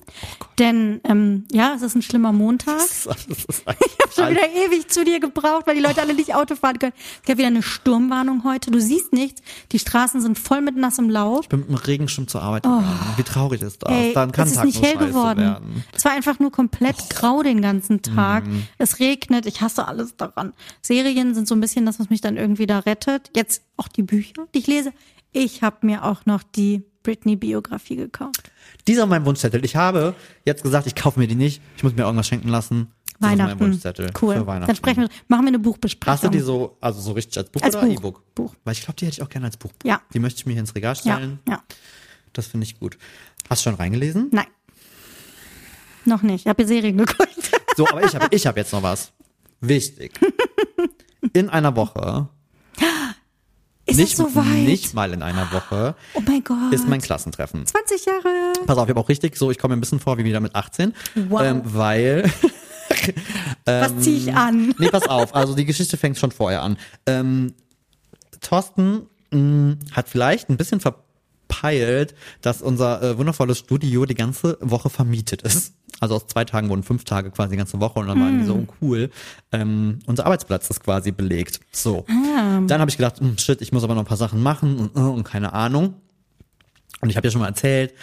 [0.58, 2.78] Denn ähm, ja, es ist ein schlimmer Montag.
[2.80, 3.64] Das ist
[4.16, 6.94] Schon wieder ewig zu dir gebraucht, weil die Leute alle nicht Auto fahren können.
[7.22, 8.72] Es gab wieder eine Sturmwarnung heute.
[8.72, 9.44] Du siehst nichts.
[9.72, 11.42] Die Straßen sind voll mit nassem Laub.
[11.44, 12.88] Ich bin mit dem Regenschirm zur Arbeit gegangen.
[13.16, 13.92] Wie traurig ist das?
[13.92, 13.94] Oh.
[13.94, 15.40] Ey, Dann kann es ist Tag nicht hell geworden.
[15.40, 15.84] werden.
[15.94, 18.48] Es war einfach nur komplett grau den ganzen Tag.
[18.48, 18.64] Mhm.
[18.80, 19.46] Es regnet.
[19.46, 20.54] Ich hasse alles daran.
[20.82, 23.30] Serien sind so ein bisschen das, was mich dann irgendwie da rettet.
[23.36, 24.92] Jetzt auch die Bücher, die ich lese.
[25.34, 28.52] Ich habe mir auch noch die Britney-Biografie gekauft.
[28.88, 29.64] Dieser mein Wunschzettel.
[29.66, 30.16] Ich habe
[30.46, 31.62] jetzt gesagt, ich kaufe mir die nicht.
[31.76, 32.92] Ich muss mir irgendwas schenken lassen.
[33.20, 33.82] Das Weihnachten.
[34.22, 34.36] Cool.
[34.36, 34.68] für Weihnachten.
[34.68, 36.14] Dann sprechen wir, machen wir eine Buchbesprechung.
[36.14, 37.88] Hast du die so, also so richtig als Buch Als oder.
[37.88, 38.24] E-Book?
[38.36, 38.56] Buch.
[38.64, 39.72] Weil ich glaube, die hätte ich auch gerne als Buch.
[39.84, 40.02] Ja.
[40.14, 41.40] Die möchte ich mir hier ins Regal Ja, stellen.
[41.48, 41.62] ja.
[42.34, 42.98] Das finde ich gut.
[43.50, 44.30] Hast du schon reingelesen?
[44.32, 44.48] Nein.
[46.06, 46.42] Noch nicht.
[46.46, 47.52] Ich habe hier Serien geguckt.
[47.78, 49.12] So, aber ich habe ich hab jetzt noch was.
[49.62, 50.20] Wichtig.
[51.34, 52.28] In einer Woche,
[53.94, 54.46] Ist nicht, es soweit?
[54.46, 56.72] nicht mal in einer Woche, oh mein Gott.
[56.72, 57.66] ist mein Klassentreffen.
[57.66, 58.54] 20 Jahre.
[58.66, 60.40] Pass auf, ich habe auch richtig so, ich komme mir ein bisschen vor wie wieder
[60.40, 60.94] mit 18.
[61.30, 61.42] Wow.
[61.42, 62.32] Ähm, weil,
[63.66, 64.74] Was ziehe ich an?
[64.80, 66.78] nee, pass auf, also die Geschichte fängt schon vorher an.
[67.06, 67.54] Ähm,
[68.42, 70.80] Thorsten mh, hat vielleicht ein bisschen
[71.54, 75.74] verpeilt, dass unser äh, wundervolles Studio die ganze Woche vermietet ist.
[76.00, 78.46] Also aus zwei Tagen wurden fünf Tage quasi die ganze Woche und dann waren die
[78.46, 79.10] so oh, cool.
[79.52, 81.60] Ähm, unser Arbeitsplatz ist quasi belegt.
[81.72, 82.06] So.
[82.68, 84.96] Dann habe ich gedacht, hm, shit, ich muss aber noch ein paar Sachen machen und,
[84.98, 85.94] äh, und keine Ahnung.
[87.02, 87.94] Und ich habe ja schon mal erzählt,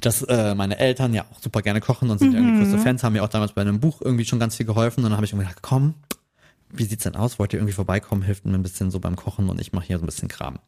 [0.00, 3.02] dass äh, meine Eltern ja auch super gerne kochen und sind ja irgendwie große Fans,
[3.02, 5.00] haben mir auch damals bei einem Buch irgendwie schon ganz viel geholfen.
[5.00, 5.94] Und dann habe ich mir gedacht, komm,
[6.70, 7.38] wie sieht's denn aus?
[7.38, 9.98] Wollt ihr irgendwie vorbeikommen, hilft mir ein bisschen so beim Kochen und ich mache hier
[9.98, 10.58] so ein bisschen Kram.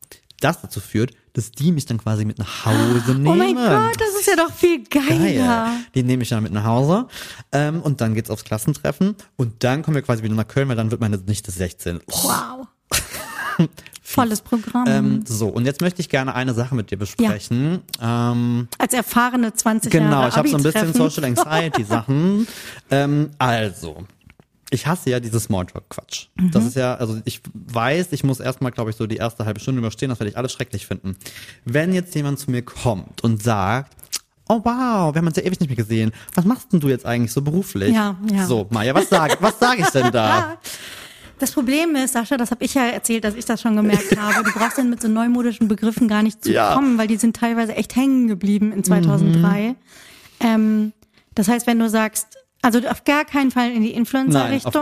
[0.40, 3.26] Das dazu führt, dass die mich dann quasi mit nach Hause nehmen.
[3.28, 5.64] Oh mein Gott, das ist ja doch viel geiler.
[5.64, 5.70] Geil.
[5.94, 7.06] Die nehme ich dann mit nach Hause
[7.52, 10.76] ähm, und dann geht's aufs Klassentreffen und dann kommen wir quasi wieder nach Köln, weil
[10.76, 12.00] dann wird meine Nichte 16.
[12.10, 12.66] Oh, Wow.
[14.02, 14.86] Volles Programm.
[14.88, 17.82] ähm, so, und jetzt möchte ich gerne eine Sache mit dir besprechen.
[18.02, 20.92] Ähm, Als erfahrene 20 Genau, Jahre ich habe so ein bisschen.
[20.94, 22.48] Social Anxiety Sachen.
[22.90, 24.04] ähm, also,
[24.70, 26.26] ich hasse ja dieses Smalltalk-Quatsch.
[26.36, 26.50] Mhm.
[26.52, 29.60] Das ist ja, also ich weiß, ich muss erstmal, glaube ich, so die erste halbe
[29.60, 31.16] Stunde überstehen, das werde ich alles schrecklich finden.
[31.64, 33.92] Wenn jetzt jemand zu mir kommt und sagt,
[34.48, 37.06] oh wow, wir haben uns ja ewig nicht mehr gesehen, was machst denn du jetzt
[37.06, 37.94] eigentlich so beruflich?
[37.94, 38.46] Ja, ja.
[38.46, 40.56] So, Maja, was sage was sag ich denn da?
[41.38, 44.44] Das Problem ist, Sascha, das habe ich ja erzählt, dass ich das schon gemerkt habe.
[44.44, 46.74] Du brauchst dann mit so neumodischen Begriffen gar nicht zu Ja.
[46.74, 49.68] kommen, weil die sind teilweise echt hängen geblieben in 2003.
[49.70, 49.76] Mhm.
[50.40, 50.92] Ähm,
[51.34, 54.72] das heißt, wenn du sagst, also auf gar keinen Fall in die Influencer-Richtung,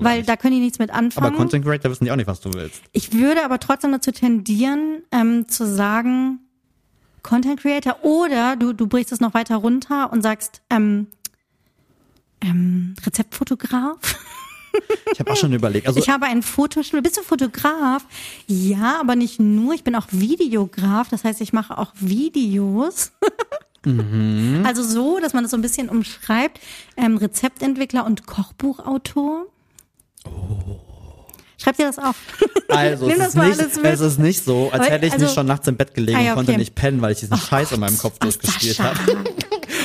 [0.00, 0.28] weil nicht.
[0.28, 1.26] da können die nichts mit anfangen.
[1.26, 2.80] Aber Content Creator wissen die auch nicht, was du willst.
[2.92, 6.40] Ich würde aber trotzdem dazu tendieren, ähm, zu sagen,
[7.22, 11.08] Content Creator oder du, du brichst es noch weiter runter und sagst, ähm,
[12.40, 13.98] ähm, Rezeptfotograf.
[15.12, 15.88] Ich habe auch schon überlegt.
[15.88, 17.02] Also, Ich habe ein Fotostudio.
[17.02, 18.04] Bist du Fotograf?
[18.46, 19.74] Ja, aber nicht nur.
[19.74, 21.08] Ich bin auch Videograf.
[21.08, 23.10] Das heißt, ich mache auch Videos.
[23.84, 24.62] Mhm.
[24.66, 26.60] Also so, dass man das so ein bisschen umschreibt.
[26.96, 29.46] Ähm, Rezeptentwickler und Kochbuchautor.
[31.60, 32.14] Schreib dir das auf.
[32.68, 35.34] Also, es das ist, nicht, es ist nicht so, als Aber, hätte ich also- nicht
[35.34, 36.58] schon nachts im Bett gelegen Ah ja, und konnte okay.
[36.60, 38.98] nicht pennen, weil ich diesen Scheiß in meinem Kopf Ach, durchgespielt habe.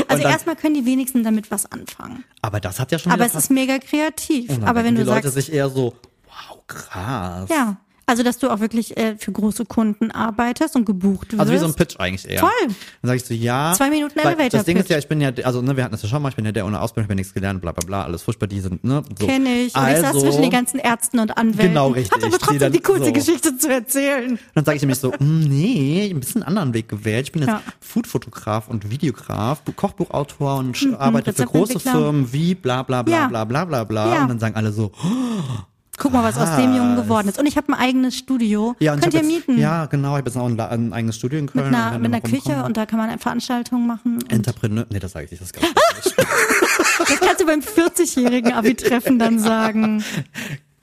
[0.08, 2.24] Also erstmal können die wenigsten damit was anfangen.
[2.42, 4.50] Aber das hat ja schon Aber es ist mega kreativ.
[4.50, 5.96] Dann Aber wenn denken du die Leute sagst, sich eher so,
[6.28, 7.50] wow, krass.
[7.50, 11.40] ja, Also, dass du auch wirklich äh, für große Kunden arbeitest und gebucht wirst.
[11.40, 12.40] Also wie so ein Pitch eigentlich eher.
[12.42, 12.50] Voll.
[12.68, 13.74] Dann sage ich so, ja.
[13.78, 14.92] Zwei Minuten Elevator Das Ding ist Pitch.
[14.92, 16.52] ja, ich bin ja, also ne, wir hatten das ja schon mal, ich bin ja
[16.52, 19.04] der ohne Ausbildung, ich habe nichts gelernt, bla bla bla, alles furchtbar, die sind, ne?
[19.20, 19.26] So.
[19.28, 19.74] Kenn ich.
[19.74, 21.70] Und also, ich saß zwischen den ganzen Ärzten und Anwälten.
[21.70, 22.12] Genau, richtig.
[22.12, 24.38] Hat aber Die trotzdem dann die coolste so- Geschichte zu erzählen.
[24.54, 27.28] Dann sage ich nämlich so, "Mm, nee, ein bisschen einen anderen Weg gewählt.
[27.28, 27.62] Ich bin jetzt Ja.
[27.80, 31.80] Foodfotograf und Videograf, Bu- Kochbuchautor und sch- arbeite für große.
[31.80, 33.28] Firmen wie bla bla bla Ja.
[33.28, 34.14] bla bla bla bla.
[34.16, 34.22] Ja.
[34.24, 34.92] Und dann sagen alle so,
[35.98, 37.40] Guck mal, was aus dem Jungen geworden ist.
[37.40, 38.76] Und ich habe ein eigenes Studio.
[38.80, 39.60] ja, und Könnt ihr jetzt, mieten.
[39.60, 41.70] Ja, genau, ich habe jetzt auch ein, ein eigenes Studio in Köln.
[41.70, 44.20] mit einer, mit einer Küche und da kann man Veranstaltungen machen.
[44.30, 46.18] Entrepreneur, nee, das sage ich nicht, das nicht.
[46.18, 50.04] das kannst du beim 40-jährigen Abi-Treffen dann sagen.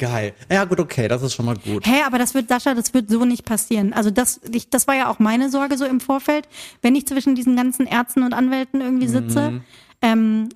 [0.00, 0.32] Geil.
[0.50, 1.86] Ja, gut, okay, das ist schon mal gut.
[1.86, 3.92] Hä, aber das wird, Sascha, das wird so nicht passieren.
[3.92, 6.48] Also das, ich, das war ja auch meine Sorge so im Vorfeld,
[6.80, 9.50] wenn ich zwischen diesen ganzen Ärzten und Anwälten irgendwie sitze.
[9.50, 9.60] Mhm.
[10.00, 10.48] Ähm,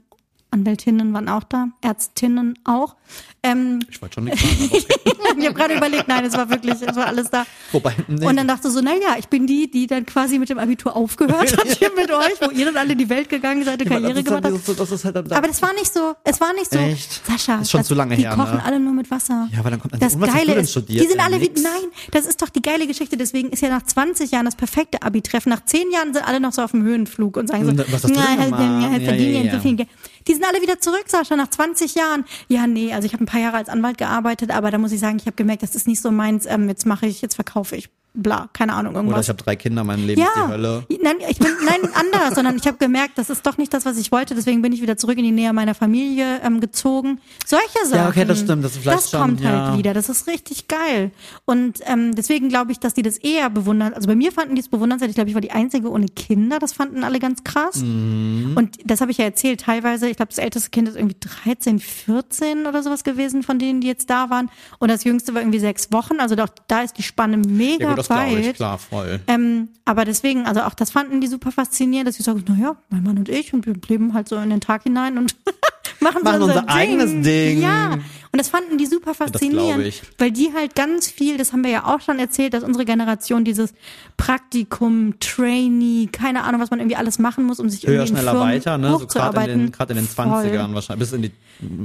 [0.54, 2.94] Anwältinnen waren auch da, Ärztinnen auch.
[3.42, 4.84] Ähm, Ich wollte schon nichts sagen, okay.
[5.38, 7.44] ich habe gerade überlegt, nein, es war wirklich, es war alles da.
[7.72, 8.24] Wobei, nee.
[8.26, 11.56] Und dann dachte so, naja, ich bin die, die dann quasi mit dem Abitur aufgehört
[11.58, 14.20] hat hier mit euch, wo ihr dann alle in die Welt gegangen seid, eine Karriere
[14.20, 14.90] ist halt gemacht habt.
[14.92, 16.14] ist halt Aber das war nicht so.
[16.24, 16.78] Es war nicht so.
[16.78, 17.26] Echt?
[17.26, 18.64] Sascha, Ist schon das, zu lange die her, kochen ne?
[18.64, 19.48] alle nur mit Wasser.
[19.52, 21.04] Ja, aber dann kommt das und was Geile ist, studiert?
[21.04, 21.72] die sind Äh, alle wie, nein,
[22.12, 23.16] das ist doch die geile Geschichte.
[23.16, 25.50] Deswegen ist ja nach 20 Jahren das perfekte Abi-Treffen.
[25.50, 28.04] Nach 10 Jahren sind alle noch so auf dem Höhenflug und sagen so, was hast
[28.04, 28.60] du denn "Na, gemacht?
[28.62, 29.84] ja, verdienen ja, ja, so ja.
[30.26, 32.24] Die sind alle wieder zurück, Sascha, nach 20 Jahren.
[32.48, 35.00] Ja, nee, also ich habe ein paar Jahre als Anwalt gearbeitet, aber da muss ich
[35.00, 36.46] sagen, ich habe gemerkt, das ist nicht so meins.
[36.46, 39.26] Ähm, jetzt mache ich, jetzt verkaufe ich, bla, keine Ahnung, Oder irgendwas.
[39.26, 40.86] ich habe drei Kinder, mein Leben ist die Hölle.
[41.02, 43.98] Nein, ich bin nein anders, sondern ich habe gemerkt, das ist doch nicht das, was
[43.98, 44.34] ich wollte.
[44.34, 47.20] Deswegen bin ich wieder zurück in die Nähe meiner Familie ähm, gezogen.
[47.44, 47.96] Solche Sachen.
[47.96, 49.68] Ja, okay, das stimmt, das ist vielleicht Das schon, kommt ja.
[49.68, 49.94] halt wieder.
[49.94, 51.10] Das ist richtig geil.
[51.44, 53.92] Und ähm, deswegen glaube ich, dass die das eher bewundern.
[53.94, 55.10] Also bei mir fanden die es bewundernswert.
[55.10, 56.58] Ich glaube, ich war die einzige ohne Kinder.
[56.60, 57.76] Das fanden alle ganz krass.
[57.82, 58.52] Mhm.
[58.56, 59.60] Und das habe ich ja erzählt.
[59.60, 63.80] Teilweise, ich glaube, das älteste Kind ist irgendwie 13, 14 oder sowas gewesen von denen,
[63.80, 64.50] die jetzt da waren.
[64.78, 66.20] Und das jüngste war irgendwie sechs Wochen.
[66.20, 69.20] Also doch, da ist die Spanne mega Ja, gut, das glaube ich, klar, voll.
[69.26, 73.02] Ähm, aber deswegen, also auch das fanden die super faszinierend, dass ich sage, naja, mein
[73.02, 75.36] Mann und ich und wir leben halt so in den Tag hinein und
[76.00, 77.60] machen, Machen unser, unser eigenes Ding.
[77.60, 77.98] Ja,
[78.34, 81.84] und das fanden die super faszinierend, weil die halt ganz viel, das haben wir ja
[81.84, 83.72] auch schon erzählt, dass unsere Generation dieses
[84.16, 88.16] Praktikum, Trainee, keine Ahnung, was man irgendwie alles machen muss, um sich Höher, irgendwie in
[88.16, 88.90] schneller, Firmen weiter, ne?
[88.98, 90.24] So gerade in den, gerade in den Voll.
[90.26, 91.30] 20ern wahrscheinlich, bis in die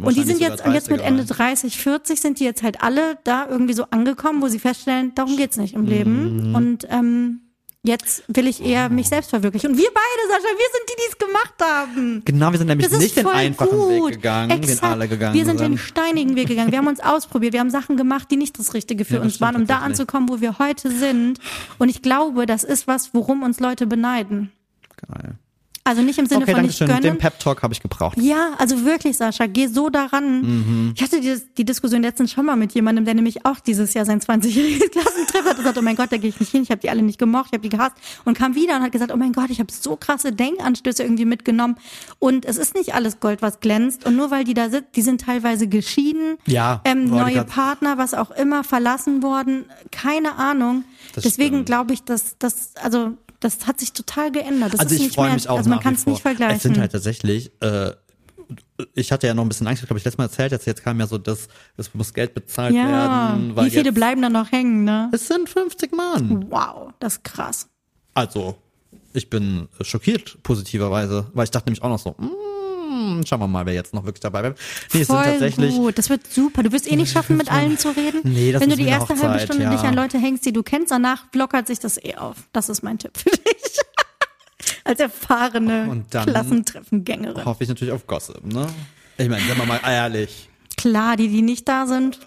[0.01, 3.19] Und die sind jetzt, und jetzt mit Ende 30, 40 sind die jetzt halt alle
[3.25, 5.87] da irgendwie so angekommen, wo sie feststellen, darum geht's nicht im Mhm.
[5.87, 6.55] Leben.
[6.55, 7.41] Und ähm,
[7.83, 9.71] jetzt will ich eher mich selbst verwirklichen.
[9.71, 12.21] Und wir beide, Sascha, wir sind die, die es gemacht haben.
[12.25, 13.89] Genau, wir sind nämlich nicht den einfachen gut.
[14.07, 14.81] Weg gegangen, Exakt.
[14.83, 15.71] den alle gegangen Wir sind sind.
[15.71, 16.71] den steinigen Weg gegangen.
[16.71, 17.53] Wir haben uns ausprobiert.
[17.53, 20.29] Wir haben Sachen gemacht, die nicht das Richtige für Ja, uns waren, um da anzukommen,
[20.29, 21.39] wo wir heute sind.
[21.77, 24.51] Und ich glaube, das ist was, worum uns Leute beneiden.
[25.07, 25.35] Geil.
[25.89, 26.87] Also nicht im Sinne Okay, von danke schön.
[26.87, 27.01] gönnen.
[27.01, 28.15] Den Pep-Talk habe ich gebraucht.
[28.21, 30.41] Ja, also wirklich, Sascha, geh so daran.
[30.41, 30.93] Mhm.
[30.95, 34.05] Ich hatte die, die Diskussion letztens schon mal mit jemandem, der nämlich auch dieses Jahr
[34.05, 36.69] sein 20-jähriges Klassentreffen hat und gesagt, oh mein Gott, da gehe ich nicht hin, ich
[36.69, 39.11] habe die alle nicht gemocht, ich habe die gehasst und kam wieder und hat gesagt,
[39.11, 41.75] oh mein Gott, ich habe so krasse Denkanstöße irgendwie mitgenommen
[42.19, 45.01] und es ist nicht alles Gold, was glänzt und nur weil die da sind, die
[45.01, 50.83] sind teilweise geschieden, Ja, ähm, neue Partner, was auch immer, verlassen worden, keine Ahnung.
[51.15, 54.73] Das Deswegen glaube ich, dass das, also das hat sich total geändert.
[54.73, 56.57] Das Also ist ich freue mich auch Also man kann es nicht vergleichen.
[56.57, 57.91] Es sind halt tatsächlich, äh,
[58.95, 60.83] ich hatte ja noch ein bisschen Angst, ich glaube ich letztes Mal erzählt, jetzt, jetzt
[60.83, 63.55] kam ja so, dass es muss Geld bezahlt Ja, werden.
[63.55, 65.09] Weil wie viele jetzt, bleiben dann noch hängen, ne?
[65.13, 66.45] Es sind 50 Mann.
[66.49, 67.67] Wow, das ist krass.
[68.13, 68.57] Also,
[69.13, 72.15] ich bin schockiert positiverweise, weil ich dachte nämlich auch noch so,
[73.25, 74.59] schauen wir mal, wer jetzt noch wirklich dabei bleibt.
[74.93, 76.63] Nee, es sind tatsächlich, gut, das wird super.
[76.63, 78.21] Du wirst eh nicht schaffen, mit allen zu reden.
[78.23, 79.71] Nee, das Wenn du die erste halbe Hochzeit, Stunde ja.
[79.71, 82.35] dich an Leute hängst, die du kennst, danach lockert sich das eh auf.
[82.53, 83.41] Das ist mein Tipp für dich.
[84.83, 87.45] Als erfahrene Und dann- Klassentreffengängerin.
[87.45, 88.67] hoffe ich natürlich auf Gossip, ne?
[89.17, 90.47] Ich meine, sind wir mal ehrlich,
[90.77, 92.19] Klar, die, die nicht da sind.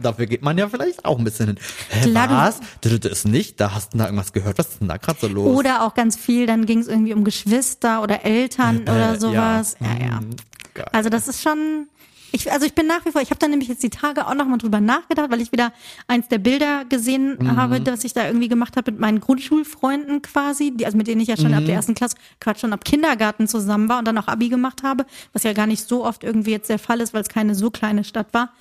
[0.00, 1.58] Dafür geht man ja vielleicht auch ein bisschen hin.
[1.90, 2.60] Hä, Klar, was?
[2.80, 5.18] Du, du ist nicht, da hast du da irgendwas gehört, was ist denn da gerade
[5.20, 5.56] so los?
[5.58, 9.18] Oder auch ganz viel, dann ging es irgendwie um Geschwister oder Eltern Äh, oder ja.
[9.20, 9.76] sowas.
[9.80, 10.20] Ja, ja.
[10.20, 10.30] Mhm,
[10.74, 10.86] geil.
[10.92, 11.88] Also das ist schon.
[12.36, 14.34] Ich, also ich bin nach wie vor, ich habe da nämlich jetzt die Tage auch
[14.34, 15.72] nochmal drüber nachgedacht, weil ich wieder
[16.08, 17.56] eins der Bilder gesehen Mhm.
[17.56, 21.20] habe, das ich da irgendwie gemacht habe mit meinen Grundschulfreunden quasi, die, also mit denen
[21.20, 21.58] ich ja schon Mhm.
[21.58, 24.82] ab der ersten Klasse, Quatsch, schon ab Kindergarten zusammen war und dann auch Abi gemacht
[24.82, 27.54] habe, was ja gar nicht so oft irgendwie jetzt der Fall ist, weil es keine
[27.54, 28.52] so kleine Stadt war.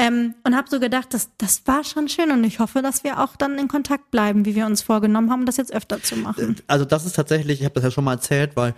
[0.00, 3.20] Ähm, und habe so gedacht, das, das war schon schön und ich hoffe, dass wir
[3.20, 6.56] auch dann in Kontakt bleiben, wie wir uns vorgenommen haben, das jetzt öfter zu machen.
[6.68, 8.74] also das ist tatsächlich, ich habe das ja schon mal erzählt, weil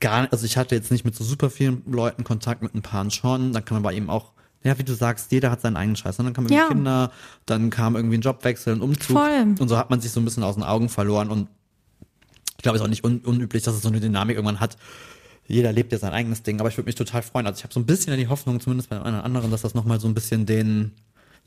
[0.00, 3.10] gar also ich hatte jetzt nicht mit so super vielen Leuten Kontakt, mit ein paar
[3.10, 4.32] schon, dann kann man bei ihm auch,
[4.62, 6.18] ja, wie du sagst, jeder hat seinen eigenen Scheiß.
[6.18, 6.68] Und dann kamen Ja.
[6.68, 7.10] Kinder,
[7.46, 9.18] dann kam irgendwie ein Jobwechsel, ein Umzug.
[9.18, 9.56] Voll.
[9.58, 11.30] Und so hat man sich so ein bisschen aus den Augen verloren.
[11.30, 11.48] Und
[12.56, 14.76] ich glaube, es ist auch nicht un unüblich, dass es so eine Dynamik irgendwann hat.
[15.48, 17.46] Jeder lebt ja sein eigenes Ding, aber ich würde mich total freuen.
[17.46, 20.00] Also ich habe so ein bisschen die Hoffnung, zumindest bei einem anderen, dass das nochmal
[20.00, 20.92] so ein bisschen den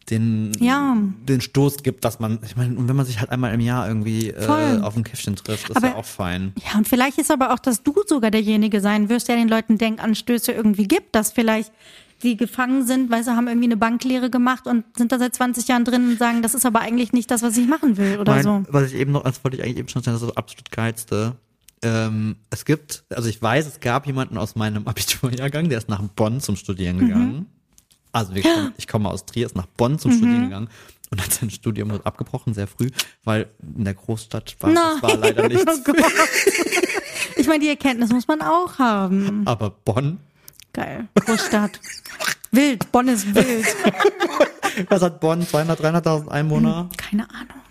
[0.10, 0.96] den, Ja.
[1.28, 3.88] den Stoß gibt, dass man, ich meine, und wenn man sich halt einmal im Jahr
[3.88, 6.54] irgendwie äh, auf ein Käffchen trifft, ist Aber- ja auch fein.
[6.64, 9.80] Ja, und vielleicht ist aber auch, dass du sogar derjenige sein wirst, der den Leuten
[9.80, 11.72] Denkanstöße irgendwie gibt, dass vielleicht
[12.22, 15.68] die gefangen sind, weil sie haben irgendwie eine Banklehre gemacht und sind da seit 20
[15.68, 18.36] Jahren drin und sagen, das ist aber eigentlich nicht das, was ich machen will oder
[18.36, 18.64] mein, so.
[18.70, 20.70] Was ich eben noch, das wollte ich eigentlich eben schon sagen, das ist das absolut
[20.70, 21.36] geilste.
[21.86, 26.02] Ähm, es gibt, also ich weiß, es gab jemanden aus meinem Abiturjahrgang, der ist nach
[26.02, 27.00] Bonn zum Studieren Mhm.
[27.08, 27.46] gegangen.
[28.12, 30.70] Also wir kommen, ich komme aus Trier, ist nach Bonn zum Studieren gegangen
[31.12, 32.90] und hat sein Studium dort abgebrochen, sehr früh,
[33.24, 35.64] weil in der Großstadt war, das war leider nichts.
[35.88, 35.94] Oh.
[37.36, 39.44] Ich meine, die Erkenntnis muss man auch haben.
[39.46, 40.20] Aber Bonn,
[40.74, 41.08] Geil.
[41.16, 41.80] Großstadt.
[42.52, 42.92] wild.
[42.92, 43.66] Bonn ist wild.
[44.90, 45.46] was hat Bonn?
[45.48, 46.90] 200, 300.000 Einwohner?
[46.98, 47.62] Keine Ahnung.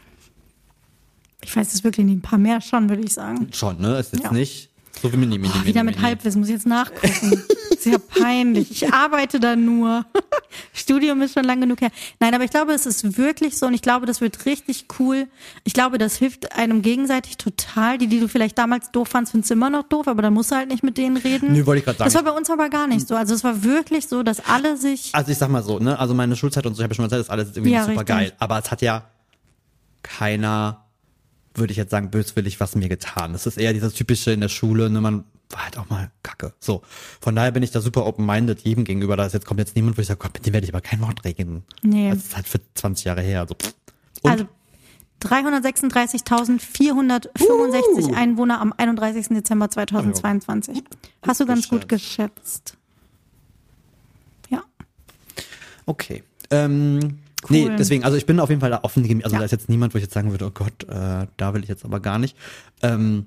[1.45, 2.17] Ich weiß es wirklich nicht.
[2.17, 3.49] Ein paar mehr schon, würde ich sagen.
[3.53, 3.99] Schon, ne?
[3.99, 4.33] Ist jetzt Ja.
[4.33, 4.71] nicht
[5.03, 6.07] so wie mini, mini, Oh, mini, wieder mit mini.
[6.07, 7.43] Halbwissen, muss ich jetzt nachgucken.
[7.79, 8.71] Sehr peinlich.
[8.71, 10.07] Ich arbeite da nur.
[10.73, 11.91] Studium ist schon lang genug her.
[12.21, 15.27] Nein, aber ich glaube, es ist wirklich so und ich glaube, das wird richtig cool.
[15.65, 17.99] Ich glaube, das hilft einem gegenseitig total.
[17.99, 20.51] Die, die du vielleicht damals doof fandst, findest du immer noch doof, aber dann musst
[20.53, 21.53] du halt nicht mit denen reden.
[21.53, 22.11] Nö, wollte ich gerade sagen.
[22.11, 23.17] Das war bei uns aber gar nicht so.
[23.17, 26.15] Also es war wirklich so, dass alle sich Also ich sag mal so, ne, also
[26.15, 27.91] meine Schulzeit und so, ich habe ja schon mal gesagt, ist alles irgendwie Ja, super
[28.01, 28.07] richtig.
[28.07, 28.33] geil.
[28.39, 29.05] Aber es hat ja
[30.03, 30.84] keiner,
[31.55, 33.33] würde ich jetzt sagen, böswillig was mir getan.
[33.33, 36.53] Das ist eher dieses typische in der Schule, ne, man war halt auch mal kacke.
[36.59, 36.83] So.
[37.21, 39.17] Von daher bin ich da super open-minded jedem gegenüber.
[39.17, 40.81] Da ist jetzt kommt jetzt niemand, wo ich sage, Gott, mit dem werde ich aber
[40.81, 41.65] kein Wort reden.
[41.83, 42.11] Nee.
[42.11, 43.47] Das ist halt für 20 Jahre her.
[43.49, 43.55] So.
[43.55, 43.75] pff.
[44.23, 44.47] Und Also
[45.23, 48.15] 336.465 Uh.
[48.15, 49.29] Einwohner am 31.
[49.29, 50.83] Dezember 2022.
[51.27, 52.77] Hast du ganz gut geschätzt.
[54.51, 54.63] Ja.
[55.87, 56.23] Okay.
[56.51, 57.77] Ähm, Nee, Cool.
[57.77, 59.03] deswegen, also ich bin auf jeden Fall da offen.
[59.23, 59.39] Also Ja.
[59.41, 61.69] da ist jetzt niemand, wo ich jetzt sagen würde, oh Gott, äh, da will ich
[61.69, 62.37] jetzt aber gar nicht.
[62.83, 63.27] Ähm,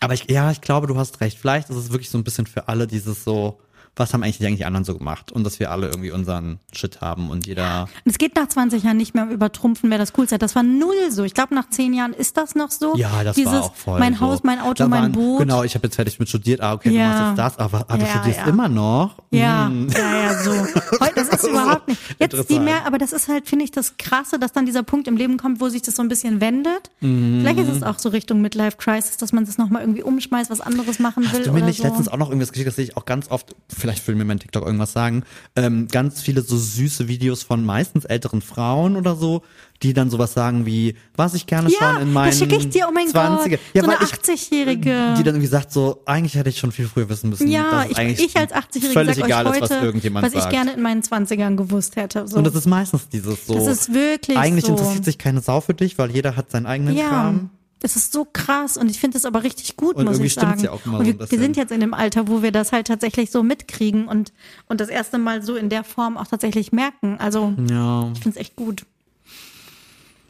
[0.00, 1.38] aber ich, ja, ich glaube, du hast recht.
[1.38, 3.58] Vielleicht ist es wirklich so ein bisschen für alle dieses so,
[3.96, 5.30] was haben eigentlich die, eigentlich anderen so gemacht?
[5.32, 7.88] Und dass wir alle irgendwie unseren Shit haben und jeder.
[8.04, 10.42] Es geht nach 20 Jahren nicht mehr um übertrumpfen, wer das coolste hat.
[10.42, 11.24] Das war null so.
[11.24, 12.96] Ich glaube, nach 10 Jahren ist das noch so.
[12.96, 13.98] Ja, das Dieses, war auch voll.
[13.98, 14.20] Mein so.
[14.20, 15.40] Haus, mein Auto, Da mein waren- Boot.
[15.40, 16.60] Genau, ich habe jetzt fertig mit studiert.
[16.60, 17.02] Ah, okay, Ja.
[17.02, 18.46] du machst jetzt das, aber ah, du Ja, studierst ja.
[18.46, 19.14] immer noch.
[19.30, 19.88] Ja, Hm.
[19.90, 20.50] ja, ja, so.
[21.00, 22.00] Heute, das ist überhaupt nicht.
[22.18, 25.08] Jetzt die mehr, aber das ist halt, finde ich, das Krasse, dass dann dieser Punkt
[25.08, 26.90] im Leben kommt, wo sich das so ein bisschen wendet.
[27.00, 27.40] Mhm.
[27.40, 30.60] Vielleicht ist es auch so Richtung Midlife Crisis, dass man das nochmal irgendwie umschmeißt, was
[30.60, 31.84] anderes machen will Hast du mir nicht so.
[31.84, 34.38] letztens auch noch irgendwas geschickt, das sehe ich auch ganz oft, vielleicht will mir mein
[34.38, 35.24] TikTok irgendwas sagen,
[35.56, 39.42] ähm, ganz viele so süße Videos von meistens älteren Frauen oder so,
[39.82, 42.68] die dann sowas sagen wie, was ich gerne ja, schon in meinen das schicke ich
[42.68, 43.50] dir, oh mein 20er.
[43.50, 43.60] Gott.
[43.72, 45.14] Ja, so eine weil ich, 80-Jährige.
[45.16, 47.48] die dann irgendwie sagt so, eigentlich hätte ich schon viel früher wissen müssen.
[47.48, 50.32] Ja, ich, eigentlich ich als 80-Jährige völlig sag egal euch ist, was heute, irgendjemand was
[50.32, 50.44] sagt.
[50.44, 52.28] ich gerne in meinen 20ern gewusst hätte.
[52.28, 52.36] So.
[52.36, 53.54] Und das ist meistens dieses so.
[53.54, 54.72] Das ist wirklich Eigentlich so.
[54.72, 57.50] interessiert sich keine Sau für dich, weil jeder hat seinen eigenen ja, Kram.
[57.80, 60.60] Das ist so krass und ich finde das aber richtig gut, Und muss ich sagen.
[60.62, 62.86] ja auch immer und wir, wir sind jetzt in dem Alter, wo wir das halt
[62.86, 64.32] tatsächlich so mitkriegen und,
[64.68, 67.16] und das erste Mal so in der Form auch tatsächlich merken.
[67.18, 68.10] Also Ja.
[68.14, 68.84] ich finde es echt gut.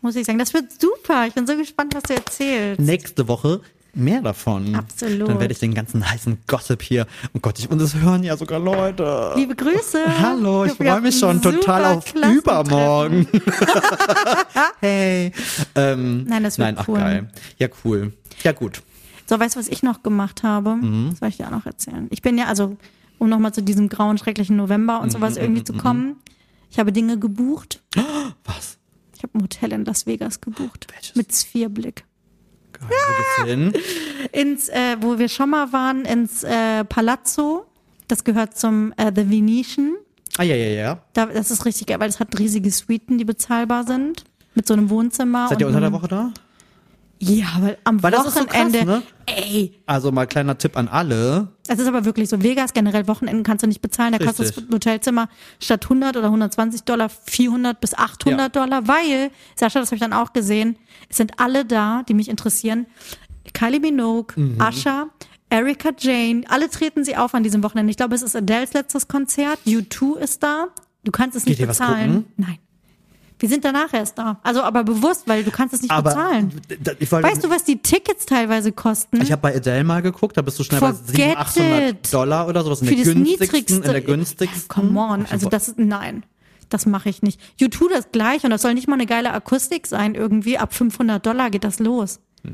[0.03, 0.39] Muss ich sagen.
[0.39, 1.27] Das wird super.
[1.27, 2.81] Ich bin so gespannt, was du erzählst.
[2.81, 3.61] Nächste Woche
[3.95, 4.75] mehr davon.
[4.75, 5.29] Absolut.
[5.29, 7.07] Dann werde ich den ganzen heißen Gossip hier.
[7.35, 9.33] Oh Gott, ich, und das hören ja sogar Leute.
[9.37, 9.99] Liebe Grüße.
[10.21, 13.27] Hallo, ich freue mich schon total auf übermorgen.
[14.81, 15.33] hey.
[15.75, 16.99] Ähm, Nein, das wird nein, ach cool.
[16.99, 17.29] geil.
[17.59, 18.13] Ja, cool.
[18.43, 18.83] Ja, gut.
[19.27, 20.77] So, weißt du, was ich noch gemacht habe?
[20.77, 21.09] Mhm.
[21.11, 22.07] Das soll ich dir auch noch erzählen.
[22.11, 22.77] Ich bin ja, also,
[23.19, 26.17] um nochmal zu diesem grauen, schrecklichen November und Mhm, sowas irgendwie zu kommen.
[26.71, 27.83] Ich habe Dinge gebucht.
[28.45, 28.79] Was?
[29.17, 30.87] Ich habe ein Hotel in Las Vegas gebucht.
[30.93, 31.15] Welches?
[31.15, 32.05] Mit Sphärblick.
[32.81, 33.73] Wo hin?
[34.33, 37.67] Ins, äh, wo wir schon mal waren, ins äh, Palazzo.
[38.09, 39.95] Das gehört zum äh, The Venetian.
[40.39, 40.99] Ah, ja, ja, ja.
[41.13, 44.25] Da, das ist richtig geil, weil es hat riesige Suiten, die bezahlbar sind.
[44.55, 45.49] Mit so einem Wohnzimmer.
[45.49, 46.33] Seid ihr unter der Woche da?
[47.23, 48.85] Ja, weil am Weil ist so krass, Wochenende.
[48.87, 49.03] ne?
[49.27, 51.49] Ey, Also mal kleiner Tipp an alle.
[51.69, 54.13] Es ist aber wirklich so, Vegas generell Wochenenden kannst du nicht bezahlen.
[54.13, 54.73] Da kostet das Richtig.
[54.75, 55.29] Hotelzimmer
[55.61, 60.15] statt 100 oder 120 Dollar 400 bis 800 Dollar, weil, Sascha, das habe ich dann
[60.15, 60.77] auch gesehen,
[61.11, 62.87] es sind alle da, die mich interessieren.
[63.53, 64.61] Kylie Minogue, Mhm.
[64.61, 65.09] Asha,
[65.51, 67.91] Erika Jane, alle treten sie auf an diesem Wochenende.
[67.91, 69.59] Ich glaube, es ist Adele's letztes Konzert.
[69.67, 70.69] U2 ist da.
[71.05, 72.27] Du kannst es nicht Geht was bezahlen.
[72.37, 72.59] Nein.
[73.41, 74.39] Wir sind danach erst da.
[74.43, 76.53] Also aber bewusst, weil du kannst es nicht Aber bezahlen.
[76.69, 79.21] d- ich wollte, Weißt du, was die Tickets teilweise kosten?
[79.21, 82.13] ich habe bei Adele mal geguckt, da bist du schnell bei Forget 700, 800 it.
[82.15, 83.75] Dollar oder sowas in für der das günstigsten, niedrigste.
[83.77, 84.69] in der günstigsten.
[84.69, 86.23] Come on, also das ist, nein,
[86.69, 87.41] das mache ich nicht.
[87.61, 90.59] U2 das gleich und das soll nicht mal eine geile Akustik sein irgendwie.
[90.59, 92.21] Ab 500 Dollar geht das los.
[92.43, 92.53] Nee.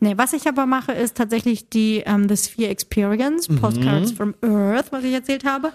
[0.00, 3.56] nee was ich aber mache, ist tatsächlich die ähm, The Sphere Experience, Mhm.
[3.60, 5.72] Postcards from Earth, was ich erzählt habe.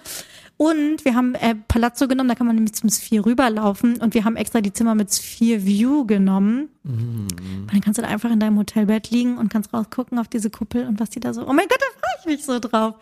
[0.58, 4.26] Und wir haben äh, Palazzo genommen, da kann man nämlich zum Sphere rüberlaufen und wir
[4.26, 6.70] haben extra die Zimmer mit Sphere View genommen.
[6.84, 7.28] Mhm.
[7.62, 10.50] Und dann kannst du da einfach in deinem Hotelbett liegen und kannst rausgucken auf diese
[10.50, 11.48] Kuppel und was die da so.
[11.48, 12.96] Oh mein Gott, da freue ich mich so drauf.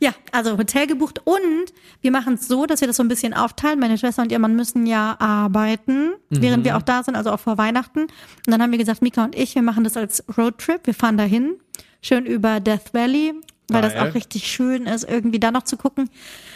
[0.00, 3.32] Ja, also Hotel gebucht und wir machen es so, dass wir das so ein bisschen
[3.32, 3.78] aufteilen.
[3.78, 7.40] Meine Schwester und ihr Mann müssen ja arbeiten, während wir auch da sind, also auch
[7.40, 8.02] vor Weihnachten.
[8.02, 8.10] Und
[8.46, 10.86] dann haben wir gesagt, Mika und ich, wir machen das als Roadtrip.
[10.86, 11.54] Wir fahren dahin,
[12.00, 13.34] schön über Death Valley,
[13.68, 14.08] weil das Geil.
[14.10, 16.10] auch richtig schön ist, irgendwie da noch zu gucken.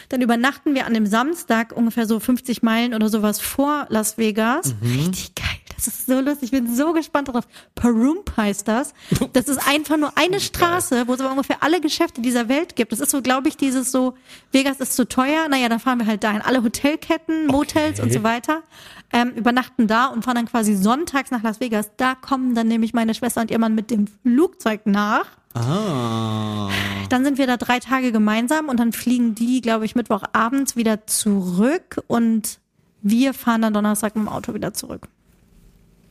[0.09, 4.75] Dann übernachten wir an dem Samstag ungefähr so 50 Meilen oder sowas vor Las Vegas.
[4.81, 5.63] Richtig geil.
[5.75, 6.43] Das ist so lustig.
[6.43, 7.45] Ich bin so gespannt darauf.
[7.75, 8.93] Parump heißt das.
[9.33, 12.91] Das ist einfach nur eine Straße, wo es aber ungefähr alle Geschäfte dieser Welt gibt.
[12.91, 14.13] Das ist so, glaube ich, dieses so,
[14.51, 15.47] Vegas ist zu teuer.
[15.49, 16.41] Naja, dann fahren wir halt dahin.
[16.41, 18.63] Alle Hotelketten, Motels und so weiter.
[19.11, 21.91] Ähm, übernachten da und fahren dann quasi sonntags nach Las Vegas.
[21.97, 25.25] Da kommen dann nämlich meine Schwester und ihr Mann mit dem Flugzeug nach.
[25.53, 26.69] Ah.
[27.09, 31.05] Dann sind wir da drei Tage gemeinsam und dann fliegen die, glaube ich, Mittwochabends wieder
[31.05, 32.59] zurück und
[33.01, 35.07] wir fahren dann Donnerstag mit dem Auto wieder zurück.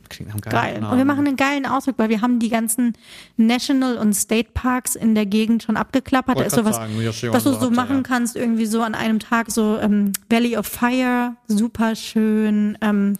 [0.09, 0.73] Klingt nach einem Geil.
[0.73, 2.93] geilen Und wir machen einen geilen Ausdruck, weil wir haben die ganzen
[3.35, 6.39] National und State Parks in der Gegend schon abgeklappert.
[6.39, 6.93] Da ist sowas, sagen,
[7.31, 8.03] was du so machen ja.
[8.03, 12.77] kannst, irgendwie so an einem Tag, so ähm, Valley of Fire, super schön.
[12.81, 13.17] Ähm,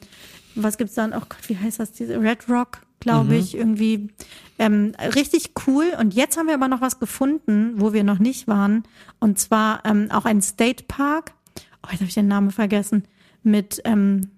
[0.55, 1.13] was gibt's dann?
[1.13, 1.93] Oh Gott, wie heißt das?
[1.93, 3.39] Diese Red Rock, glaube Mhm.
[3.39, 4.09] ich, irgendwie.
[4.59, 5.85] Ähm, richtig cool.
[5.99, 8.83] Und jetzt haben wir aber noch was gefunden, wo wir noch nicht waren.
[9.19, 11.33] Und zwar ähm, auch ein State Park.
[11.83, 13.03] Oh, jetzt habe ich den Namen vergessen.
[13.43, 14.29] Mit ähm,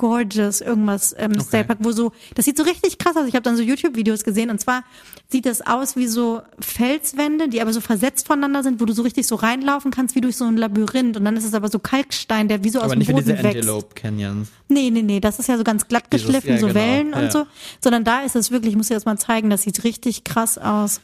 [0.00, 3.26] Gorgeous, irgendwas ähm, State Park, wo so, das sieht so richtig krass aus.
[3.28, 4.82] Ich habe dann so YouTube-Videos gesehen und zwar
[5.28, 9.02] sieht das aus wie so Felswände, die aber so versetzt voneinander sind, wo du so
[9.02, 11.78] richtig so reinlaufen kannst wie durch so ein Labyrinth und dann ist es aber so
[11.78, 13.56] Kalkstein, der wie so aus Aber dem nicht wie Boden diese wächst.
[13.58, 14.48] Antelope Canyons.
[14.68, 17.12] Nee, nee, nee, das ist ja so ganz glatt Dieses- geschliffen, ja, so genau, Wellen
[17.12, 17.30] und ja.
[17.30, 17.46] so,
[17.82, 20.56] sondern da ist es wirklich, ich muss dir das mal zeigen, das sieht richtig krass
[20.56, 21.02] aus.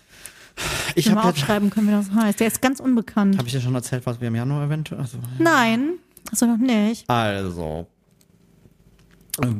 [0.94, 2.40] Ich habe ja, aufschreiben können, wie das heißt.
[2.40, 3.36] Der ist ganz unbekannt.
[3.36, 5.02] hab ich ja schon erzählt, was wir im Januar eventuell.
[5.02, 5.98] Also, Nein,
[6.30, 7.04] also noch nicht.
[7.10, 7.86] also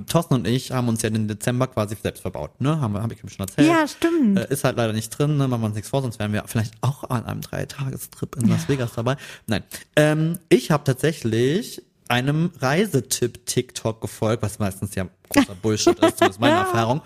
[0.07, 2.81] Thorsten und ich haben uns ja den Dezember quasi selbst verbaut, ne?
[2.81, 3.68] Haben wir, hab ich ihm schon erzählt.
[3.68, 4.39] Ja, stimmt.
[4.39, 5.49] Äh, ist halt leider nicht drin, ne?
[5.49, 8.68] machen wir uns nichts vor, sonst wären wir vielleicht auch an einem Dreitagestrip in Las
[8.68, 9.16] Vegas dabei.
[9.47, 9.62] Nein.
[9.97, 16.55] Ähm, ich habe tatsächlich einem Reisetipp-TikTok gefolgt, was meistens ja großer Bullshit ist, zumindest meine
[16.57, 16.61] Ja.
[16.62, 17.03] Erfahrung.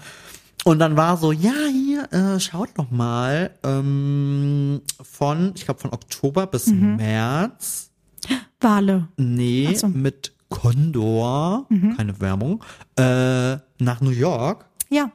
[0.64, 5.92] Und dann war so, ja, hier, äh, schaut noch mal ähm, von, ich glaube von
[5.92, 6.96] Oktober bis Mhm.
[6.96, 7.90] März,
[8.60, 9.08] Wale.
[9.16, 9.88] nee, so.
[9.88, 12.62] Mit Condor, keine Werbung,
[12.96, 14.66] äh, nach New York.
[14.90, 15.10] Ja.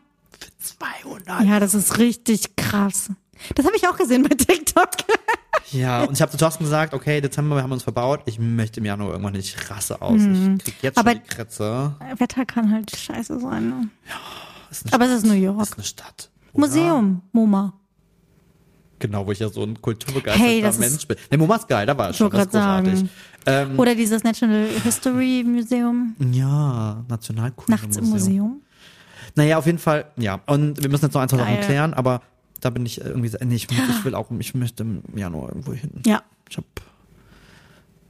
[0.60, 3.12] 200 Ja, das ist richtig krass.
[3.54, 4.90] Das habe ich auch gesehen bei TikTok.
[5.72, 8.22] Ja, und ich habe zu Thorsten gesagt, okay, Dezember, wir haben uns verbaut.
[8.26, 10.22] Ich möchte im Januar irgendwann nicht, ich rasse aus.
[10.22, 11.96] Ich krieg jetzt Aber- schon die Krätze.
[12.18, 13.70] Wetter kann halt scheiße sein.
[13.70, 13.90] Ne?
[14.70, 15.60] Ist eine Aber es ist New York.
[15.64, 16.30] Ist eine Stadt.
[16.54, 16.68] oder?
[16.68, 17.74] Museum, MoMA.
[19.06, 21.18] Genau, wo ich ja so ein kulturbegeisterter Hey, Mensch bin.
[21.32, 23.06] Nee, MoMA ist geil, da war ich schon, das ist großartig.
[23.46, 26.16] Ähm, Oder dieses National History Museum.
[26.32, 28.62] ja, Nationalkunde Nachts im Museum.
[29.36, 30.40] Naja, auf jeden Fall, ja.
[30.48, 32.22] Und wir müssen jetzt noch ein, zwei Sachen klären, aber
[32.62, 35.74] da bin ich irgendwie, so- nee, ich, ich will auch, ich möchte im Januar irgendwo
[35.74, 35.92] hin.
[36.06, 36.64] Ja, Ich hab,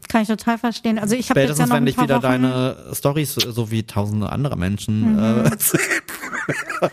[0.08, 1.00] kann ich total verstehen.
[1.00, 2.44] Also ich habe jetzt ja spätestens, noch wenn ich wieder Wochen.
[2.44, 5.20] deine Stories so wie tausende andere Menschen Mhm.
[5.20, 5.50] äh,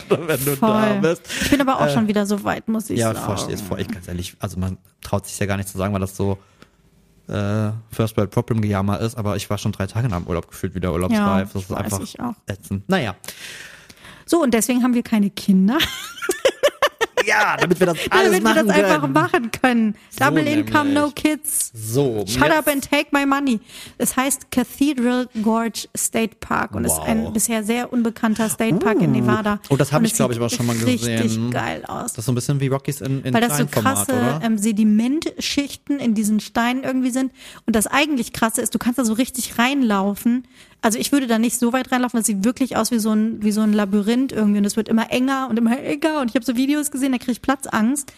[0.08, 1.00] wenn du da Voll.
[1.00, 1.22] bist.
[1.42, 3.24] Ich bin aber auch schon wieder so weit, muss ich Ja, sagen.
[3.26, 3.80] verstehe es voll.
[3.80, 6.38] Ich ganz ehrlich, also man traut sich ja gar nicht zu sagen, weil das so
[7.28, 10.48] äh, First World Problem Gejammer ist, aber ich war schon drei Tage nach dem Urlaub
[10.48, 11.52] gefühlt wieder urlaubsreif.
[11.52, 12.00] das ist einfach
[12.46, 12.88] ätzend.
[12.88, 13.14] Naja.
[14.26, 15.78] So, und deswegen haben wir keine Kinder,
[17.26, 19.12] Ja, damit wir das alles damit wir machen das einfach können.
[19.12, 19.94] machen können.
[20.18, 21.02] Double Income, nämlich.
[21.04, 21.70] no kids.
[21.74, 23.60] So, Shut up and take my money.
[23.98, 27.06] Es heißt Cathedral Gorge State Park und ist Wow.
[27.08, 29.60] ein bisher sehr unbekannter State Park in Nevada.
[29.70, 31.18] Oh, das hab Und ich, es glaub sieht ich, aber schon mal gesehen.
[31.22, 32.12] Richtig geil aus.
[32.12, 35.98] Das ist so ein bisschen wie Rockies in, in Weil das so krasse ähm, Sedimentschichten
[35.98, 37.32] in diesen Steinen irgendwie sind.
[37.66, 40.46] Und das eigentlich krasse ist, du kannst da so richtig reinlaufen.
[40.82, 43.42] Also ich würde da nicht so weit reinlaufen, das sieht wirklich aus wie so ein,
[43.42, 44.58] wie so ein Labyrinth irgendwie.
[44.58, 46.20] Und es wird immer enger und immer enger.
[46.20, 48.12] Und ich habe so Videos gesehen, da kriege ich Platzangst.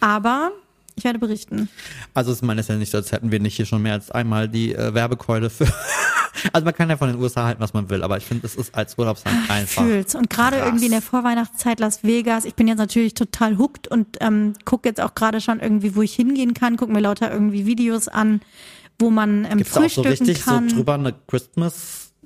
[0.00, 0.50] Aber
[0.98, 1.68] ich werde berichten.
[2.12, 3.92] Also ich meine, es ist ja nicht so, als hätten wir nicht hier schon mehr
[3.94, 5.66] als einmal die äh, Werbekeule für.
[6.52, 8.56] also man kann ja von den USA halten, was man will, aber ich finde, es
[8.56, 9.84] ist als Urlaubsland einfach.
[9.84, 10.16] Fühl's.
[10.16, 12.44] Und gerade irgendwie in der Vorweihnachtszeit Las Vegas.
[12.44, 16.02] Ich bin jetzt natürlich total hooked und ähm, gucke jetzt auch gerade schon irgendwie, wo
[16.02, 16.76] ich hingehen kann.
[16.76, 18.40] Guck mir lauter irgendwie Videos an,
[18.98, 20.68] wo man ähm, Gibt's da auch so frühstücken richtig kann.
[20.68, 21.14] so drüber eine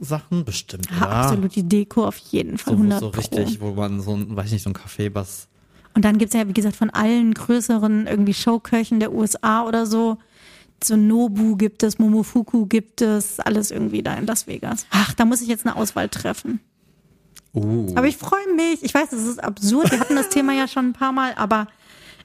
[0.02, 0.44] Christmas-Sachen?
[0.44, 2.74] Bestimmt, Ja, absolut die Deko auf jeden Fall.
[2.74, 3.18] So, 100 so Pro.
[3.18, 5.48] richtig, wo man so ein, weiß ich nicht, so ein Café, was.
[5.94, 10.18] Und dann gibt's ja, wie gesagt, von allen größeren irgendwie Showköchen der USA oder so.
[10.82, 14.86] So Nobu gibt es, Momofuku gibt es, alles irgendwie da in Las Vegas.
[14.90, 16.60] Ach, da muss ich jetzt eine Auswahl treffen.
[17.54, 17.92] Uh.
[17.94, 18.82] Aber ich freue mich.
[18.82, 19.92] Ich weiß, es ist absurd.
[19.92, 21.68] Wir hatten das Thema ja schon ein paar Mal, aber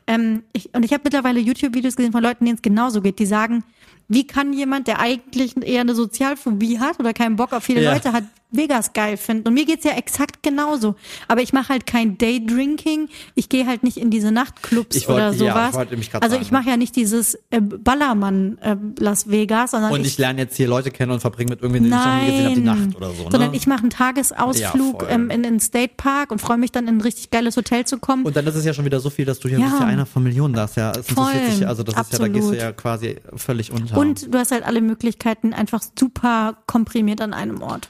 [0.08, 3.26] ähm, ich, und ich habe mittlerweile YouTube-Videos gesehen von Leuten, denen es genauso geht, die
[3.26, 3.64] sagen,
[4.08, 7.94] wie kann jemand, der eigentlich eher eine Sozialphobie hat oder keinen Bock auf viele Ja.
[7.94, 9.50] Leute hat, Vegas geil finde.
[9.50, 10.96] Und mir geht's ja exakt genauso.
[11.28, 13.10] Aber ich mache halt kein Daydrinking.
[13.36, 15.88] Ich gehe halt nicht in diese Nachtclubs Ich wollt- oder ja, sowas.
[15.92, 16.46] ich mich grad also sagen.
[16.46, 20.42] ich mache ja nicht dieses äh, Ballermann äh, Las Vegas, sondern Und ich, ich lerne
[20.42, 22.62] jetzt hier Leute kennen und verbringe mit irgendwen, den ich noch nie gesehen habe, die
[22.62, 22.86] Nein.
[22.88, 23.24] Nacht oder so.
[23.26, 23.32] Ne?
[23.32, 26.88] Sondern ich mache einen Tagesausflug Ja, ähm, in den State Park und freue mich dann
[26.88, 28.24] in ein richtig geiles Hotel zu kommen.
[28.26, 29.68] und dann ist es ja schon wieder so viel, dass du hier Ja.
[29.68, 30.70] bist ja einer von Millionen da.
[30.76, 31.32] Ja, es Voll.
[31.50, 32.62] dich, also das ist ja, da gehst du Absolut.
[32.62, 33.98] ja quasi völlig unter.
[33.98, 37.90] Und du hast halt alle Möglichkeiten einfach super komprimiert an einem Ort.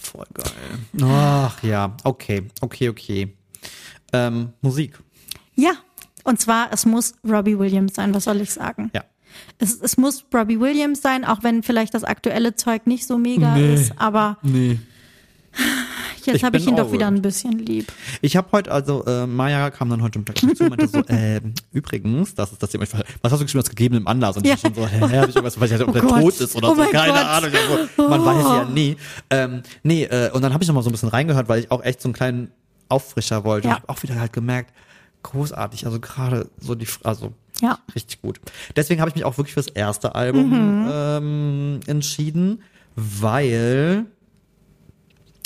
[0.00, 0.52] Voll geil.
[1.02, 3.34] Ach ja, okay, okay, okay.
[4.12, 4.98] Ähm, Musik.
[5.54, 5.72] Ja.
[6.24, 8.90] Und zwar, es muss Robbie Williams sein, was soll ich sagen?
[8.94, 9.04] Ja.
[9.58, 13.54] Es, es muss Robbie Williams sein, auch wenn vielleicht das aktuelle Zeug nicht so mega
[13.54, 13.74] Nee.
[13.74, 14.78] ist, aber Nee.
[16.32, 17.92] Jetzt habe ich ihn doch wieder ein bisschen lieb.
[18.20, 21.40] Ich habe heute, also äh, Maya kam dann heute Mittag zu und meinte so, äh,
[21.72, 22.84] übrigens, das ist das Thema.
[22.84, 24.36] Ich war, Was hast du geschrieben, aus gegebenem Anlass?
[24.36, 24.54] Und Ja.
[24.54, 26.20] ich schon so, hä, hab ich irgendwas, weiß ich nicht, ob Oh der Gott.
[26.22, 27.24] tot ist oder Oh so, keine Gott.
[27.26, 27.50] Ahnung.
[27.52, 28.24] Also, man Oh.
[28.26, 28.96] weiß ja nie.
[29.30, 31.70] Ähm, nee, äh, und dann habe ich noch mal so ein bisschen reingehört, weil ich
[31.70, 32.50] auch echt so einen kleinen
[32.88, 33.68] Auffrischer wollte.
[33.68, 33.74] Ja.
[33.74, 34.72] Ich habe auch wieder halt gemerkt,
[35.22, 37.78] großartig, also gerade so die, also Ja.
[37.94, 38.40] richtig gut.
[38.76, 40.88] Deswegen habe ich mich auch wirklich fürs erste Album Mhm.
[40.90, 42.62] ähm, entschieden,
[42.94, 44.06] weil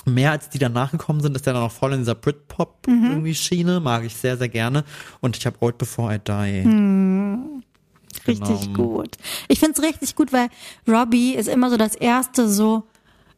[0.04, 3.04] mehr als die danach gekommen sind, ist der dann auch voll in dieser Britpop Mhm.
[3.10, 4.84] irgendwie Schiene, mag ich sehr, sehr gerne.
[5.20, 6.66] Und ich habe Old Before I Die.
[6.68, 7.62] Mhm.
[8.26, 8.74] Richtig Genau.
[8.74, 9.16] gut.
[9.48, 10.48] Ich find's richtig gut, weil
[10.88, 12.84] Robbie ist immer so das erste so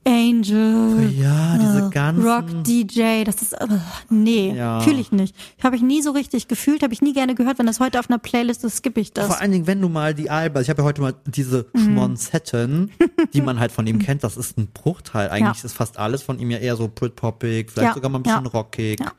[0.06, 1.10] Angel.
[1.16, 2.26] Ja, diese ganzen.
[2.28, 3.66] Rock DJ, das ist äh,
[4.10, 4.80] nee, Ja.
[4.80, 5.34] fühle ich nicht.
[5.62, 7.58] Habe ich nie so richtig gefühlt, habe ich nie gerne gehört.
[7.58, 9.26] Wenn das heute auf einer Playlist ist, skippe ich das.
[9.26, 11.66] Vor allen Dingen, wenn du mal die Alben, also ich habe ja heute mal diese
[11.72, 11.78] Mhm.
[11.80, 12.90] Schmonzetten,
[13.34, 15.28] die man halt von ihm kennt, das ist ein Bruchteil.
[15.30, 15.66] Eigentlich Ja.
[15.66, 19.00] ist fast alles von ihm ja eher so Britpoppig, vielleicht sogar mal ein bisschen rockig.
[19.00, 19.12] Ja.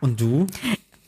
[0.00, 0.46] Und du?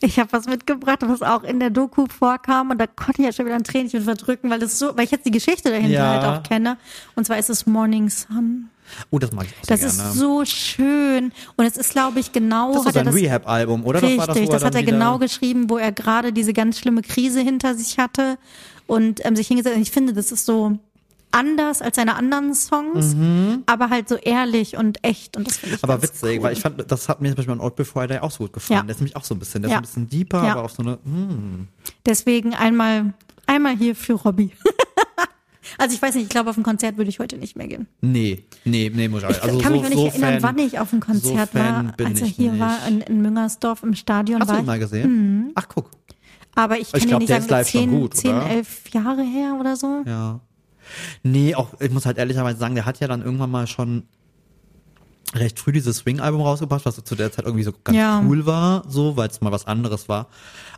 [0.01, 3.33] Ich habe was mitgebracht, was auch in der Doku vorkam und da konnte ich ja
[3.33, 6.21] schon wieder ein Tränchen verdrücken, weil das so, weil ich jetzt die Geschichte dahinter Ja.
[6.21, 6.77] halt auch kenne.
[7.15, 8.69] Und zwar ist es Morning Sun.
[9.11, 9.93] Oh, das mag ich auch Das gerne.
[9.93, 12.73] ist so schön und es ist, glaube ich, genau.
[12.73, 14.01] das ist sein Rehab-Album, oder?
[14.01, 17.01] Richtig, das, das, das, hat er wieder- genau geschrieben, wo er gerade diese ganz schlimme
[17.01, 18.37] Krise hinter sich hatte
[18.87, 19.81] und ähm, sich hingesetzt hat.
[19.83, 20.79] Ich finde, das ist so
[21.31, 23.15] anders als seine anderen Songs,
[23.67, 25.89] aber halt so ehrlich und echt und das finde ich Mhm.
[25.89, 26.43] Aber witzig, cool.
[26.43, 28.43] weil ich fand, das hat mir zum Beispiel an Old Before I Die auch so
[28.45, 28.79] gut gefallen.
[28.79, 28.83] Ja.
[28.83, 29.77] Der ist nämlich auch so ein bisschen, der Ja.
[29.77, 30.53] ist ein bisschen deeper, Ja.
[30.53, 31.67] aber auf so eine, hm.
[32.05, 33.13] Deswegen einmal,
[33.45, 34.51] einmal hier für Robbie.
[35.77, 37.87] also ich weiß nicht, ich glaube, auf ein Konzert würde ich heute nicht mehr gehen.
[38.01, 40.43] Nee, nee, nee, muss ich Ich also kann so, mich noch nicht so erinnern, Fan,
[40.43, 42.59] wann ich auf dem Konzert so war, als er ich hier nicht.
[42.61, 44.41] war in, in Müngersdorf im Stadion.
[44.41, 45.51] Hast du ihn mal ich, gesehen?
[45.55, 45.91] Ach, guck.
[46.55, 49.75] aber ich kann dir glaub, nicht sagen, live zehn, gut, zehn elf Jahre her oder
[49.75, 50.01] so.
[50.05, 50.39] Ja.
[51.23, 54.03] Nee, auch, ich muss halt ehrlicherweise sagen, der hat ja dann irgendwann mal schon
[55.35, 58.23] recht früh dieses Swing-Album rausgebracht, was zu der Zeit irgendwie so ganz Ja.
[58.25, 60.27] cool war, so, weil es mal was anderes war.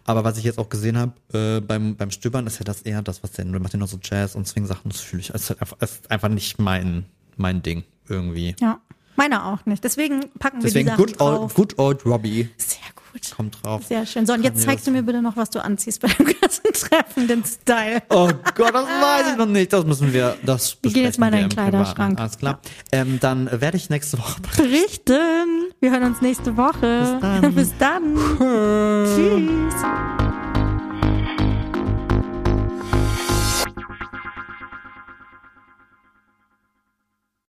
[0.03, 3.01] Aber was ich jetzt auch gesehen habe äh, beim, beim Stöbern, ist ja das eher
[3.01, 5.29] das, was der der macht ja noch so Jazz und Swing-Sachen, das fühle ich.
[5.29, 7.05] Es ist, halt ist einfach nicht mein,
[7.37, 8.55] mein Ding irgendwie.
[8.59, 8.81] Ja,
[9.15, 9.83] meiner auch nicht.
[9.83, 11.39] Deswegen packen wir Deswegen die Sachen good drauf.
[11.41, 13.00] old, good old Robbie Sehr gut.
[13.35, 13.83] Kommt drauf.
[13.85, 14.25] Sehr schön.
[14.25, 17.43] So, und jetzt zeigst du mir bitte noch, was du anziehst bei dem Klassentreffen, den
[17.43, 18.01] Style.
[18.09, 19.71] Oh Gott, das weiß ich noch nicht.
[19.73, 22.19] Das müssen wir, das Wir gehen jetzt mal in deinen Kleiderschrank.
[22.19, 22.59] Alles klar.
[22.91, 25.71] Ähm, dann werde ich nächste Woche Berichten.
[25.79, 27.19] Wir hören uns nächste Woche.
[27.21, 27.55] Bis dann.
[27.55, 28.15] Bis dann.
[29.15, 30.30] Tschüss.